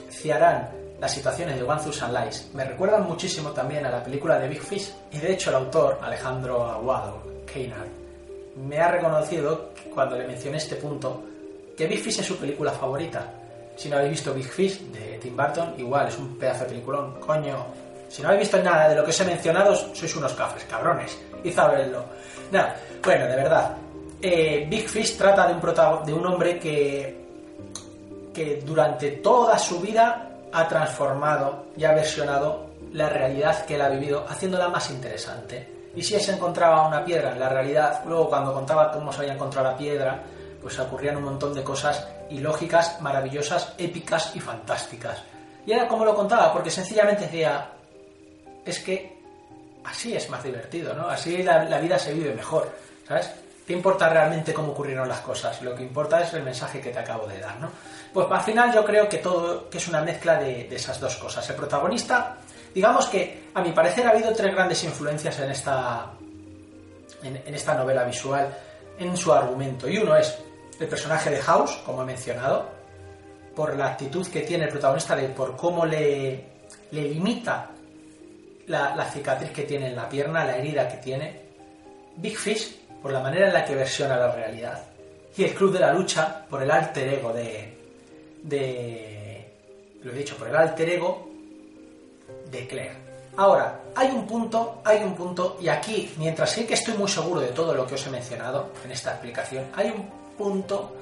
[0.10, 4.50] Ciarán las situaciones de One Thousand Lies me recuerdan muchísimo también a la película de
[4.50, 4.94] Big Fish.
[5.12, 7.88] Y de hecho, el autor, Alejandro Aguado, Keinar,
[8.58, 11.24] me ha reconocido cuando le mencioné este punto
[11.78, 13.32] que Big Fish es su película favorita.
[13.78, 17.18] Si no habéis visto Big Fish de Tim Burton, igual es un pedazo de peliculón,
[17.22, 17.66] coño.
[18.10, 21.18] Si no habéis visto nada de lo que os he mencionado, sois unos cafres, cabrones.
[21.46, 22.04] Y verlo.
[22.52, 23.78] Nada, bueno, de verdad,
[24.22, 27.26] eh, Big Fish trata de un, hombre que,
[28.34, 33.90] que durante toda su vida ha transformado y ha versionado la realidad que él ha
[33.90, 35.92] vivido, haciéndola más interesante.
[35.96, 39.72] Y si se encontraba una piedra la realidad, luego cuando contaba cómo se había encontrado
[39.72, 40.24] la piedra,
[40.62, 45.24] pues ocurrían un montón de cosas ilógicas, maravillosas, épicas y fantásticas.
[45.66, 47.70] Y era como lo contaba, porque sencillamente decía,
[48.66, 49.18] es que
[49.84, 51.08] así es más divertido, ¿no?
[51.08, 52.70] Así la, la vida se vive mejor,
[53.08, 53.32] ¿sabes?
[53.70, 55.62] ¿Qué importa realmente cómo ocurrieron las cosas?
[55.62, 57.70] Lo que importa es el mensaje que te acabo de dar, ¿no?
[58.12, 61.48] Pues al final yo creo que todo que es una mezcla de, esas dos cosas.
[61.52, 62.38] El protagonista,
[62.74, 66.08] digamos que a mi parecer ha habido tres grandes influencias en esta,
[67.22, 68.52] en, esta novela visual,
[68.98, 69.88] en su argumento.
[69.88, 70.36] Y uno es
[70.80, 72.72] el personaje de House, como he mencionado,
[73.56, 76.44] por la actitud que tiene el protagonista, de, por cómo le,
[76.90, 77.70] le limita
[78.66, 81.42] la, la cicatriz que tiene en la pierna, la herida que tiene.
[82.16, 84.84] Big Fish por la manera en la que versiona la realidad.
[85.38, 87.78] Y el Club de la Lucha por el alter ego de.
[88.44, 89.52] de.
[90.04, 91.30] lo he dicho, por el alter ego
[92.52, 93.10] de Claire.
[93.38, 97.40] Ahora, hay un punto, hay un punto, y aquí, mientras sé que estoy muy seguro
[97.40, 100.94] de todo lo que os he mencionado en esta explicación, hay un punto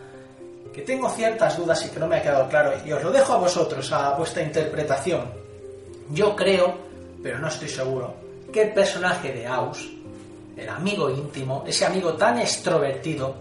[0.72, 3.34] que tengo ciertas dudas y que no me ha quedado claro, y os lo dejo
[3.34, 5.32] a vosotros, a vuestra interpretación.
[6.12, 6.78] Yo creo,
[7.24, 8.14] pero no estoy seguro,
[8.54, 9.97] que el personaje de Aus
[10.58, 13.36] el amigo íntimo, ese amigo tan extrovertido,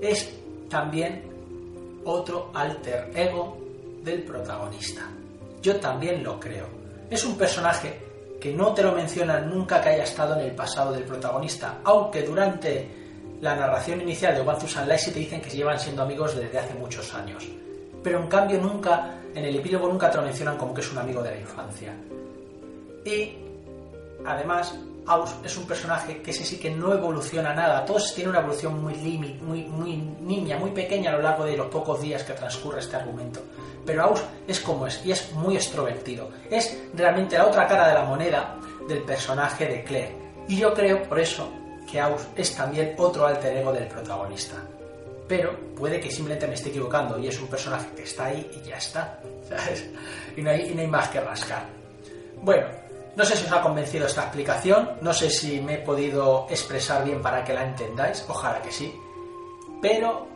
[0.00, 0.30] es
[0.68, 1.22] también
[2.04, 3.58] otro alter ego
[4.02, 5.10] del protagonista.
[5.62, 6.66] Yo también lo creo.
[7.10, 7.98] Es un personaje
[8.40, 12.22] que no te lo mencionan nunca que haya estado en el pasado del protagonista, aunque
[12.22, 12.88] durante
[13.40, 16.58] la narración inicial de One Thousand Lies te dicen que se llevan siendo amigos desde
[16.58, 17.46] hace muchos años.
[18.02, 20.98] Pero en cambio nunca, en el epílogo nunca te lo mencionan como que es un
[20.98, 21.94] amigo de la infancia.
[23.04, 23.36] Y
[24.26, 24.74] además,
[25.06, 27.84] Aus es un personaje que ese sí que no evoluciona nada.
[27.84, 31.56] Todos tienen una evolución muy límite, muy, muy niña, muy pequeña a lo largo de
[31.56, 33.40] los pocos días que transcurre este argumento.
[33.84, 36.30] Pero Aus es como es y es muy extrovertido.
[36.50, 38.56] Es realmente la otra cara de la moneda
[38.88, 40.16] del personaje de Claire.
[40.48, 41.50] Y yo creo, por eso,
[41.90, 44.56] que Aus es también otro alter ego del protagonista.
[45.28, 48.68] Pero puede que simplemente me esté equivocando y es un personaje que está ahí y
[48.68, 49.20] ya está.
[50.36, 51.64] Y, no hay, y no hay más que rascar.
[52.42, 52.66] Bueno,
[53.16, 57.04] no sé si os ha convencido esta explicación, no sé si me he podido expresar
[57.04, 58.98] bien para que la entendáis, ojalá que sí.
[59.80, 60.26] Pero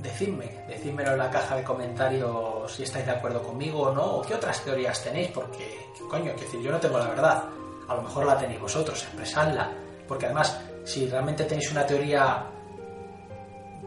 [0.00, 4.22] decidme, decídmelo en la caja de comentarios si estáis de acuerdo conmigo o no, o
[4.22, 7.44] qué otras teorías tenéis, porque, coño, es decir, yo no tengo la verdad.
[7.88, 9.70] A lo mejor la tenéis vosotros, expresadla.
[10.08, 12.44] Porque además, si realmente tenéis una teoría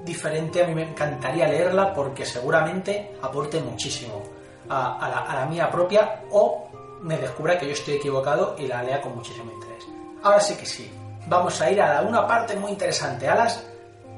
[0.06, 4.22] diferente, a mí me encantaría leerla porque seguramente aporte muchísimo
[4.70, 6.69] a, la, a la mía propia o
[7.02, 9.88] me descubra que yo estoy equivocado y la lea con muchísimo interés.
[10.24, 10.92] Ahora sí que sí,
[11.28, 13.64] vamos a ir a una parte muy interesante, a las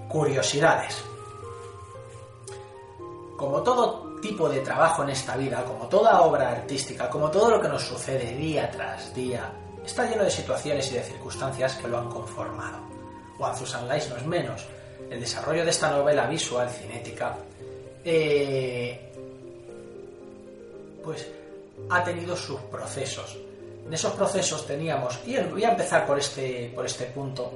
[0.07, 1.03] curiosidades.
[3.38, 7.61] Como todo tipo de trabajo en esta vida, como toda obra artística, como todo lo
[7.61, 9.51] que nos sucede día tras día,
[9.84, 12.77] está lleno de situaciones y de circunstancias que lo han conformado.
[13.39, 14.65] One Thousand Lies no es menos.
[15.09, 17.36] El desarrollo de esta novela visual cinética,
[18.05, 19.11] eh,
[21.03, 21.27] pues
[21.89, 23.38] ha tenido sus procesos.
[23.86, 27.51] En esos procesos teníamos, y voy a empezar por este, por este punto,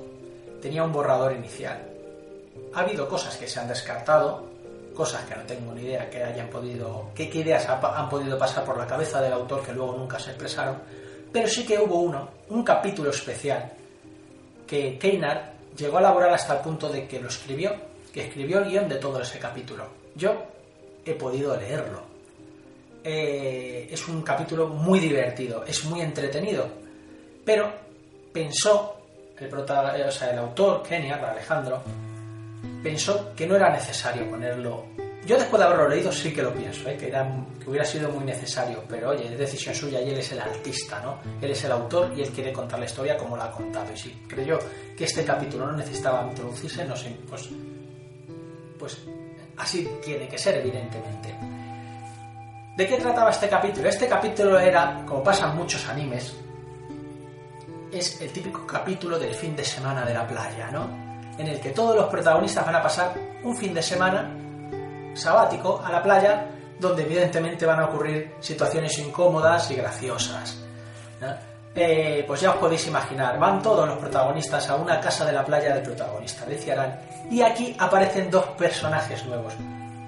[0.62, 1.80] tenía un borrador inicial.
[2.74, 4.44] Ha habido cosas que se han descartado,
[4.94, 8.78] cosas que no tengo ni idea que hayan podido, qué, ideas han podido pasar por
[8.78, 10.78] la cabeza del autor que luego nunca se expresaron,
[11.32, 13.72] pero sí que hubo uno, un capítulo especial,
[14.66, 17.74] que Keinar llegó a elaborar hasta el punto de que lo escribió,
[18.12, 19.86] que escribió el guion de todo ese capítulo.
[20.16, 20.34] Yo
[21.06, 22.15] he podido leerlo
[23.08, 26.68] eh, es un capítulo muy divertido, es muy entretenido,
[27.46, 27.72] pero
[28.34, 28.98] pensó,
[29.38, 31.84] el, o sea, el autor, Kenia, Alejandro,
[32.82, 34.86] pensó que no era necesario ponerlo.
[35.24, 36.98] Yo después de haberlo leído sí que lo pienso, ¿eh?
[36.98, 40.40] que, que hubiera sido muy necesario, pero oye, es decisión suya y él es el
[40.40, 41.20] artista, ¿no?
[41.42, 43.86] Él es el autor y él quiere contar la historia como la ha contado.
[43.94, 44.58] Y si creyó
[44.98, 47.50] que este capítulo no necesitaba introducirse, no sé, pues,
[48.80, 48.98] pues
[49.58, 51.55] así tiene que ser, evidentemente.
[52.76, 53.88] ¿De qué trataba este capítulo?
[53.88, 56.36] Este capítulo era, como pasan muchos animes,
[57.90, 60.90] es el típico capítulo del fin de semana de la playa, ¿no?
[61.38, 63.14] En el que todos los protagonistas van a pasar
[63.44, 64.30] un fin de semana
[65.14, 66.48] sabático a la playa,
[66.78, 70.62] donde evidentemente van a ocurrir situaciones incómodas y graciosas.
[71.74, 75.46] Eh, pues ya os podéis imaginar, van todos los protagonistas a una casa de la
[75.46, 77.00] playa del protagonista, de Ciarán,
[77.32, 79.54] y aquí aparecen dos personajes nuevos.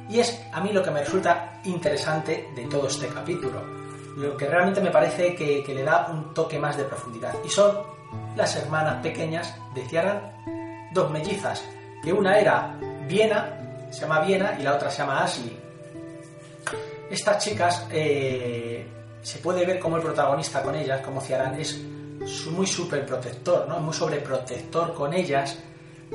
[0.10, 3.62] Y es a mí lo que me resulta interesante de todo este capítulo.
[4.16, 7.36] Lo que realmente me parece que, le da un toque más de profundidad.
[7.46, 7.78] Y son
[8.36, 11.64] las hermanas pequeñas de Ciaran, dos mellizas,
[12.04, 12.78] que una era
[13.08, 15.58] Viena, se llama Viena, y la otra se llama Ashley.
[17.10, 18.88] Estas chicas eh,
[19.22, 21.80] se puede ver como el protagonista con ellas, como Ciaran, es
[22.52, 23.80] muy súper protector, ¿no?
[23.80, 25.58] muy sobreprotector con ellas,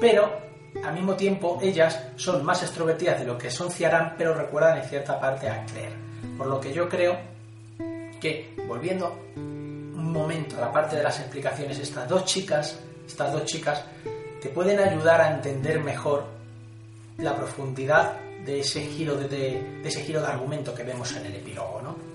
[0.00, 0.51] pero
[0.82, 4.84] al mismo tiempo, ellas son más extrovertidas de lo que son Ciarán, pero recuerdan en
[4.84, 5.94] cierta parte a Claire.
[6.36, 7.16] Por lo que yo creo
[8.20, 13.44] que, volviendo un momento a la parte de las explicaciones, estas dos chicas, estas dos
[13.44, 13.84] chicas,
[14.40, 16.24] te pueden ayudar a entender mejor
[17.18, 21.80] la profundidad de ese giro de, ese giro de argumento que vemos en el epílogo,
[21.82, 22.12] ¿no?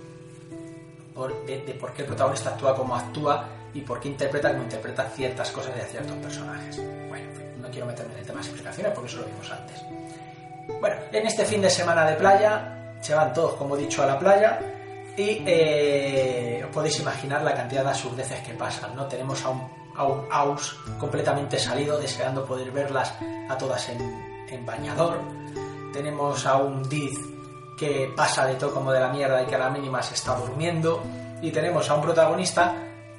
[1.45, 5.03] de, de, por qué el protagonista actúa como actúa y por qué interpreta como interpreta
[5.09, 6.77] ciertas cosas de ciertos personajes.
[7.09, 7.25] Bueno,
[7.59, 9.83] no quiero meterme en el tema de explicaciones porque eso lo vimos antes.
[10.79, 14.05] Bueno, en este fin de semana de playa, se van todos, como he dicho, a
[14.05, 14.59] la playa
[15.15, 19.07] y eh, os podéis imaginar la cantidad de absurdeces que pasan, ¿no?
[19.07, 23.13] Tenemos a un, a un Aus completamente salido, deseando poder verlas
[23.49, 23.99] a todas en,
[24.49, 25.19] en bañador.
[25.93, 27.17] Tenemos a un Diz
[27.77, 30.35] que pasa de todo como de la mierda y que a la mínima se está
[30.35, 31.01] durmiendo.
[31.41, 32.75] Y tenemos a un protagonista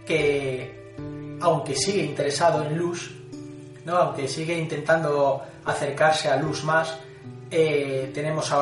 [0.09, 0.95] que,
[1.41, 3.15] aunque sigue interesado en Luz,
[3.87, 6.99] aunque sigue intentando acercarse a Luz más,
[7.51, 8.53] eh, tenemos,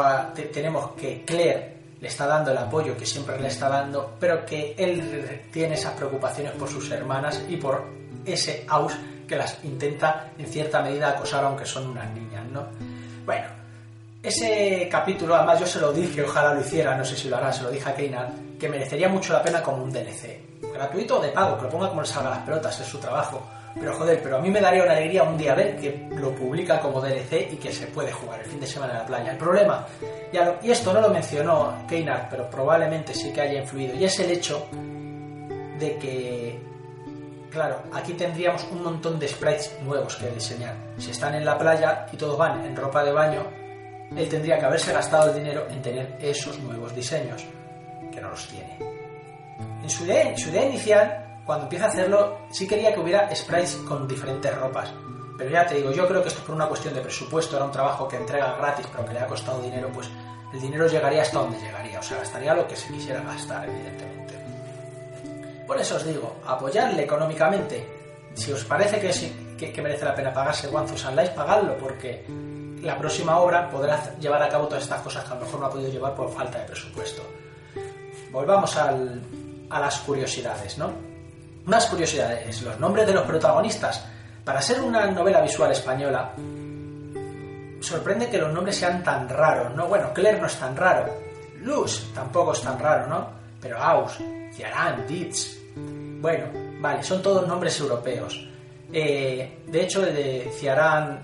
[0.53, 4.75] tenemos que Claire le está dando el apoyo que siempre le está dando, pero que
[4.77, 7.85] él tiene esas preocupaciones por sus hermanas y por
[8.25, 8.95] ese Aus
[9.27, 12.67] que las intenta en cierta medida acosar aunque son unas niñas, ¿no?
[13.25, 13.47] Bueno,
[14.29, 17.53] ese capítulo, además yo se lo dije, ojalá lo hiciera, no sé si lo hará,
[17.53, 20.63] se lo dije a Keinan, que merecería mucho la pena como un DLC.
[20.73, 23.43] Gratuito o de pago, que lo ponga como le salga las pelotas, es su trabajo
[23.79, 26.81] Pero joder, pero a mí me daría una alegría un día ver que lo publica
[26.81, 29.33] como DLC y que se puede jugar el fin de semana en la playa.
[29.33, 29.87] El problema,
[30.63, 34.31] y esto no lo mencionó Keynar, pero probablemente sí que haya influido, y es el
[34.31, 34.67] hecho
[35.79, 36.59] de que,
[37.51, 40.75] claro, aquí tendríamos un montón de sprites nuevos que diseñar.
[40.99, 43.46] Si están en la playa y todos van en ropa de baño,
[44.17, 47.45] él tendría que haberse gastado el dinero en tener esos nuevos diseños,
[48.13, 48.79] que no los tiene.
[49.83, 54.53] En su idea, inicial cuando empieza a hacerlo, sí quería que hubiera sprites con diferentes
[54.57, 54.93] ropas.
[55.39, 57.67] Pero ya te digo, yo creo que esto es por una cuestión de presupuesto, era
[57.67, 60.11] un trabajo que entrega gratis, pero que le ha costado dinero, pues
[60.53, 64.35] el dinero llegaría hasta donde llegaría, o sea, gastaría lo que se quisiera gastar, evidentemente.
[65.67, 67.87] Por eso os digo, apoyarle económicamente.
[68.35, 72.25] Si os parece que, que, merece la pena pagarse One Thousand Lights, pagadlo, porque
[72.87, 75.67] la próxima obra podrá llevar a cabo todas estas cosas que a lo mejor no
[75.67, 77.23] ha podido llevar por falta de presupuesto.
[78.31, 80.93] Volvamos a las curiosidades, ¿no?
[81.65, 84.07] Más curiosidades, los nombres de los protagonistas.
[84.45, 86.33] Para ser una novela visual española,
[87.81, 89.89] sorprende que los nombres sean tan raros, ¿no?
[89.89, 91.13] Bueno, Claire no es tan raro,
[91.63, 93.31] Luz tampoco es tan raro, ¿no?
[93.61, 94.19] Pero Aus,
[94.53, 95.57] Ciarán, Ditz...
[96.21, 96.47] Bueno,
[96.81, 98.49] vale, son todos nombres europeos.
[98.93, 101.21] Eh, de hecho, de Ciarán,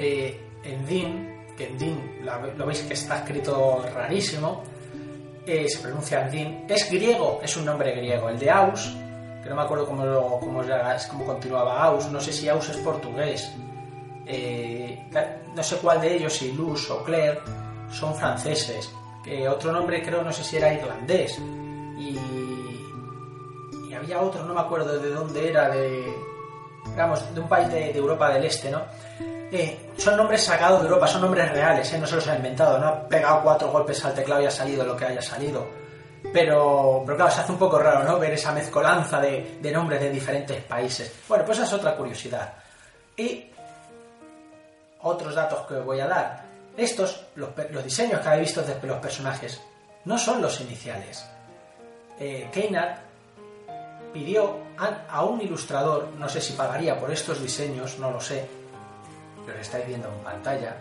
[0.00, 2.24] eh, Endin, que Endin
[2.56, 4.64] lo veis que está escrito rarísimo,
[5.68, 8.28] se pronuncia Andín, es griego, es un nombre griego.
[8.28, 8.94] El de Aus,
[9.42, 13.50] que no me acuerdo cómo, lo, cómo, continuaba Aus, no sé si Aus es portugués.
[14.26, 15.10] Eh,
[15.54, 17.40] no sé cuál de ellos, si Luz o Claire,
[17.90, 18.90] son franceses.
[19.24, 21.38] Que otro nombre creo, no sé si era irlandés.
[21.98, 22.16] Y,
[23.88, 26.14] y había otro, no me acuerdo de dónde era, de,
[26.86, 28.82] digamos, de un país de Europa del Este, ¿no?
[29.52, 31.98] Eh, son nombres sacados de Europa, son nombres reales, ¿eh?
[31.98, 34.84] no se los ha inventado, no ha pegado cuatro golpes al teclado y ha salido
[34.84, 35.66] lo que haya salido.
[36.32, 38.18] Pero, pero claro, se hace un poco raro, ¿no?
[38.18, 41.12] Ver esa mezcolanza de, nombres de diferentes países.
[41.26, 42.52] Bueno, pues esa es otra curiosidad.
[43.16, 43.46] Y
[45.02, 46.44] otros datos que os voy a dar.
[46.76, 47.50] Estos, los,
[47.82, 49.60] diseños que habéis visto de los personajes,
[50.04, 51.26] no son los iniciales.
[52.18, 52.48] Eh,
[54.12, 54.58] pidió
[55.08, 58.46] a un ilustrador, no sé si pagaría por estos diseños, no lo sé,
[59.44, 60.76] que os estáis viendo en pantalla,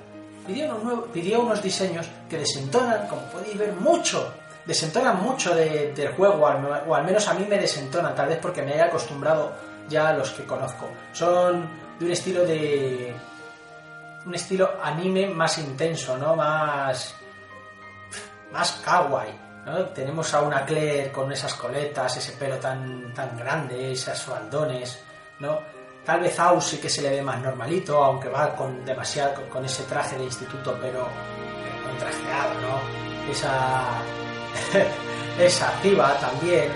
[0.45, 4.33] pidió unos, pidió unos diseños que desentonan, como podéis ver, mucho,
[4.65, 6.45] desentonan mucho del juego,
[6.87, 9.51] o al menos a mí me desentonan, tal vez porque me haya acostumbrado
[9.87, 10.87] ya a los que conozco.
[11.13, 11.67] Son
[11.99, 13.13] de un estilo de...
[14.25, 16.35] un estilo anime más intenso, ¿no?
[16.35, 17.15] Más...
[18.51, 19.49] más kawaii.
[19.65, 19.85] ¿no?
[19.87, 24.99] Tenemos a una Claire con esas coletas, ese pelo tan, tan grande, esos faldones,
[25.39, 25.78] ¿no?
[26.09, 29.63] Tal vez Aus sí que se le ve más normalito, aunque va con demasiado con
[29.63, 31.07] ese traje de instituto, pero
[31.85, 33.31] contrajeado, ¿no?
[33.31, 34.01] Esa
[35.39, 36.71] esa activa también,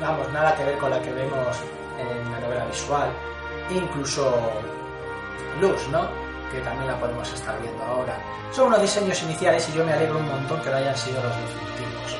[0.00, 1.54] vamos, nada que ver con la que vemos
[1.98, 3.10] en la novela visual,
[3.68, 4.40] incluso
[5.60, 6.08] Luz, ¿no?
[6.50, 8.16] Que también la podemos estar viendo ahora.
[8.52, 11.36] Son unos diseños iniciales y yo me alegro un montón que no hayan sido los
[11.36, 12.16] definitivos.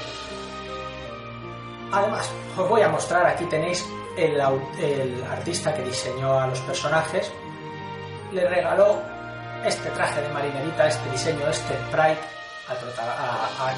[1.93, 3.83] Además, os voy a mostrar, aquí tenéis
[4.17, 4.41] el,
[5.31, 7.31] artista que diseñó a los personajes
[8.33, 9.01] le regaló
[9.65, 12.19] este traje de marinerita, este diseño, este sprite
[12.69, 13.75] a, a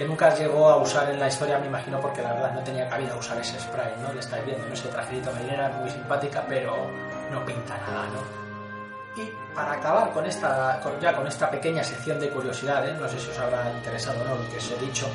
[0.00, 2.88] que nunca llegó a usar en la historia, me imagino, porque la verdad no tenía
[2.88, 4.10] cabida usar ese sprite, ¿no?
[4.14, 4.72] Le estáis viendo, ¿no?
[4.72, 6.90] Ese trajito marinera muy simpática, pero
[7.30, 9.22] no pinta nada, ¿no?
[9.22, 13.28] Y para acabar con esta, ya con esta pequeña sección de curiosidades, no sé si
[13.28, 15.06] os habrá interesado o no lo que os he dicho,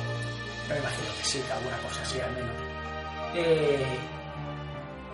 [0.68, 2.54] pero me imagino que sí, que alguna cosa así al menos.
[3.34, 3.98] Eh,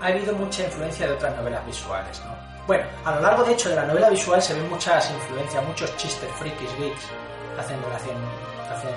[0.02, 2.34] ha habido mucha influencia de otras novelas visuales, ¿no?
[2.66, 5.96] Bueno, a lo largo de hecho de la novela visual se ven muchas influencias, muchos
[5.96, 7.06] chistes frikis, geeks,
[7.58, 8.90] hacen hacen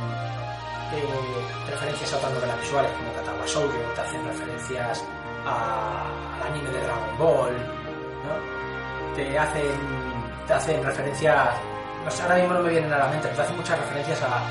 [0.93, 5.03] eh, referencias a otras novelas visuales como Katawa Shoujo, te hacen referencias
[5.45, 9.15] al anime de Dragon Ball, ¿no?
[9.15, 9.71] Te hacen,
[10.47, 11.55] te hacen referencias,
[12.21, 14.41] ahora mismo no me vienen a la mente, pero te hacen muchas referencias a,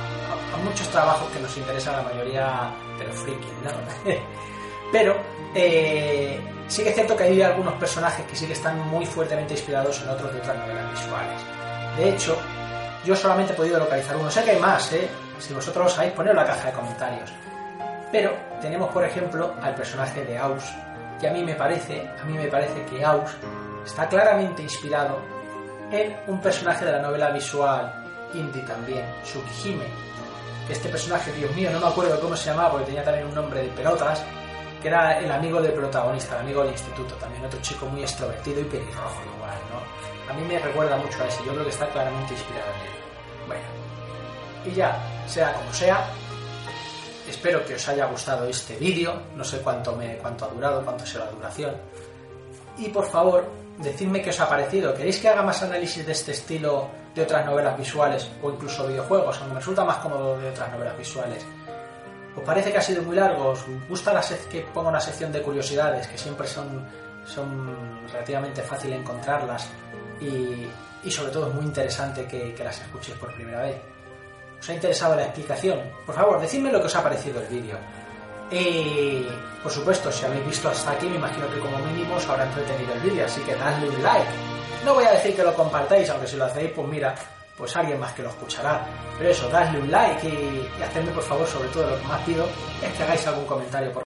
[0.64, 3.70] muchos trabajos que nos interesan a la mayoría de los frikis, ¿no?
[4.92, 5.16] pero
[5.54, 9.54] eh, sí que es cierto que hay algunos personajes que sí que están muy fuertemente
[9.54, 11.40] inspirados en otros de otras novelas visuales.
[11.96, 12.36] De hecho,
[13.04, 14.30] yo solamente he podido localizar uno.
[14.30, 15.08] Sé que hay más, ¿eh?
[15.38, 17.30] Si vosotros lo sabéis, ponedlo en la caja de comentarios.
[18.10, 20.64] Pero tenemos, por ejemplo, al personaje de Aus,
[21.20, 23.30] que a mí me parece, a mí me parece que Aus
[23.84, 25.18] está claramente inspirado
[25.90, 28.04] en un personaje de la novela visual
[28.34, 29.86] indie también, Tsukihime.
[30.68, 33.62] Este personaje, Dios mío, no me acuerdo cómo se llamaba porque tenía también un nombre
[33.62, 34.22] de pelotas,
[34.84, 38.60] que era el amigo del protagonista, el amigo del instituto, también otro chico muy extrovertido
[38.60, 40.30] y pelirrojo igual, ¿no?
[40.30, 43.46] A mí me recuerda mucho a ese, yo creo que está claramente inspirado en él.
[43.46, 43.62] Bueno,
[44.66, 46.06] y ya, sea como sea,
[47.26, 51.06] espero que os haya gustado este vídeo, no sé cuánto, me, cuánto ha durado, cuánto
[51.06, 51.74] será la duración,
[52.76, 54.92] Y por favor, decidme qué os ha parecido.
[54.92, 59.38] ¿Queréis que haga más análisis de este estilo de otras novelas visuales o incluso videojuegos?
[59.38, 61.42] Aunque me resulta más cómodo de otras novelas visuales.
[62.36, 63.50] ¿Os parece que ha sido muy largo?
[63.50, 66.84] ¿Os gusta la que ponga una sección de curiosidades que siempre son,
[67.24, 69.68] son relativamente fácil encontrarlas
[70.20, 70.66] y,
[71.04, 73.80] y sobre todo es muy interesante que, que las escuchéis por primera vez?
[74.58, 75.78] ¿Os ha interesado la explicación?
[76.06, 77.76] Por favor, decidme lo que os ha parecido el vídeo.
[78.50, 79.26] Y
[79.62, 82.94] por supuesto, si habéis visto hasta aquí, me imagino que como mínimo os habrá entretenido
[82.94, 84.30] el vídeo, así que dadle un like.
[84.84, 87.14] No voy a decir que lo compartáis, aunque si lo hacéis, pues mira,
[87.56, 88.86] pues alguien más que lo escuchará.
[89.16, 92.46] Pero eso, dadle un like y, hacedme por favor, sobre todo lo que más pido,
[92.82, 94.02] es que hagáis algún comentario por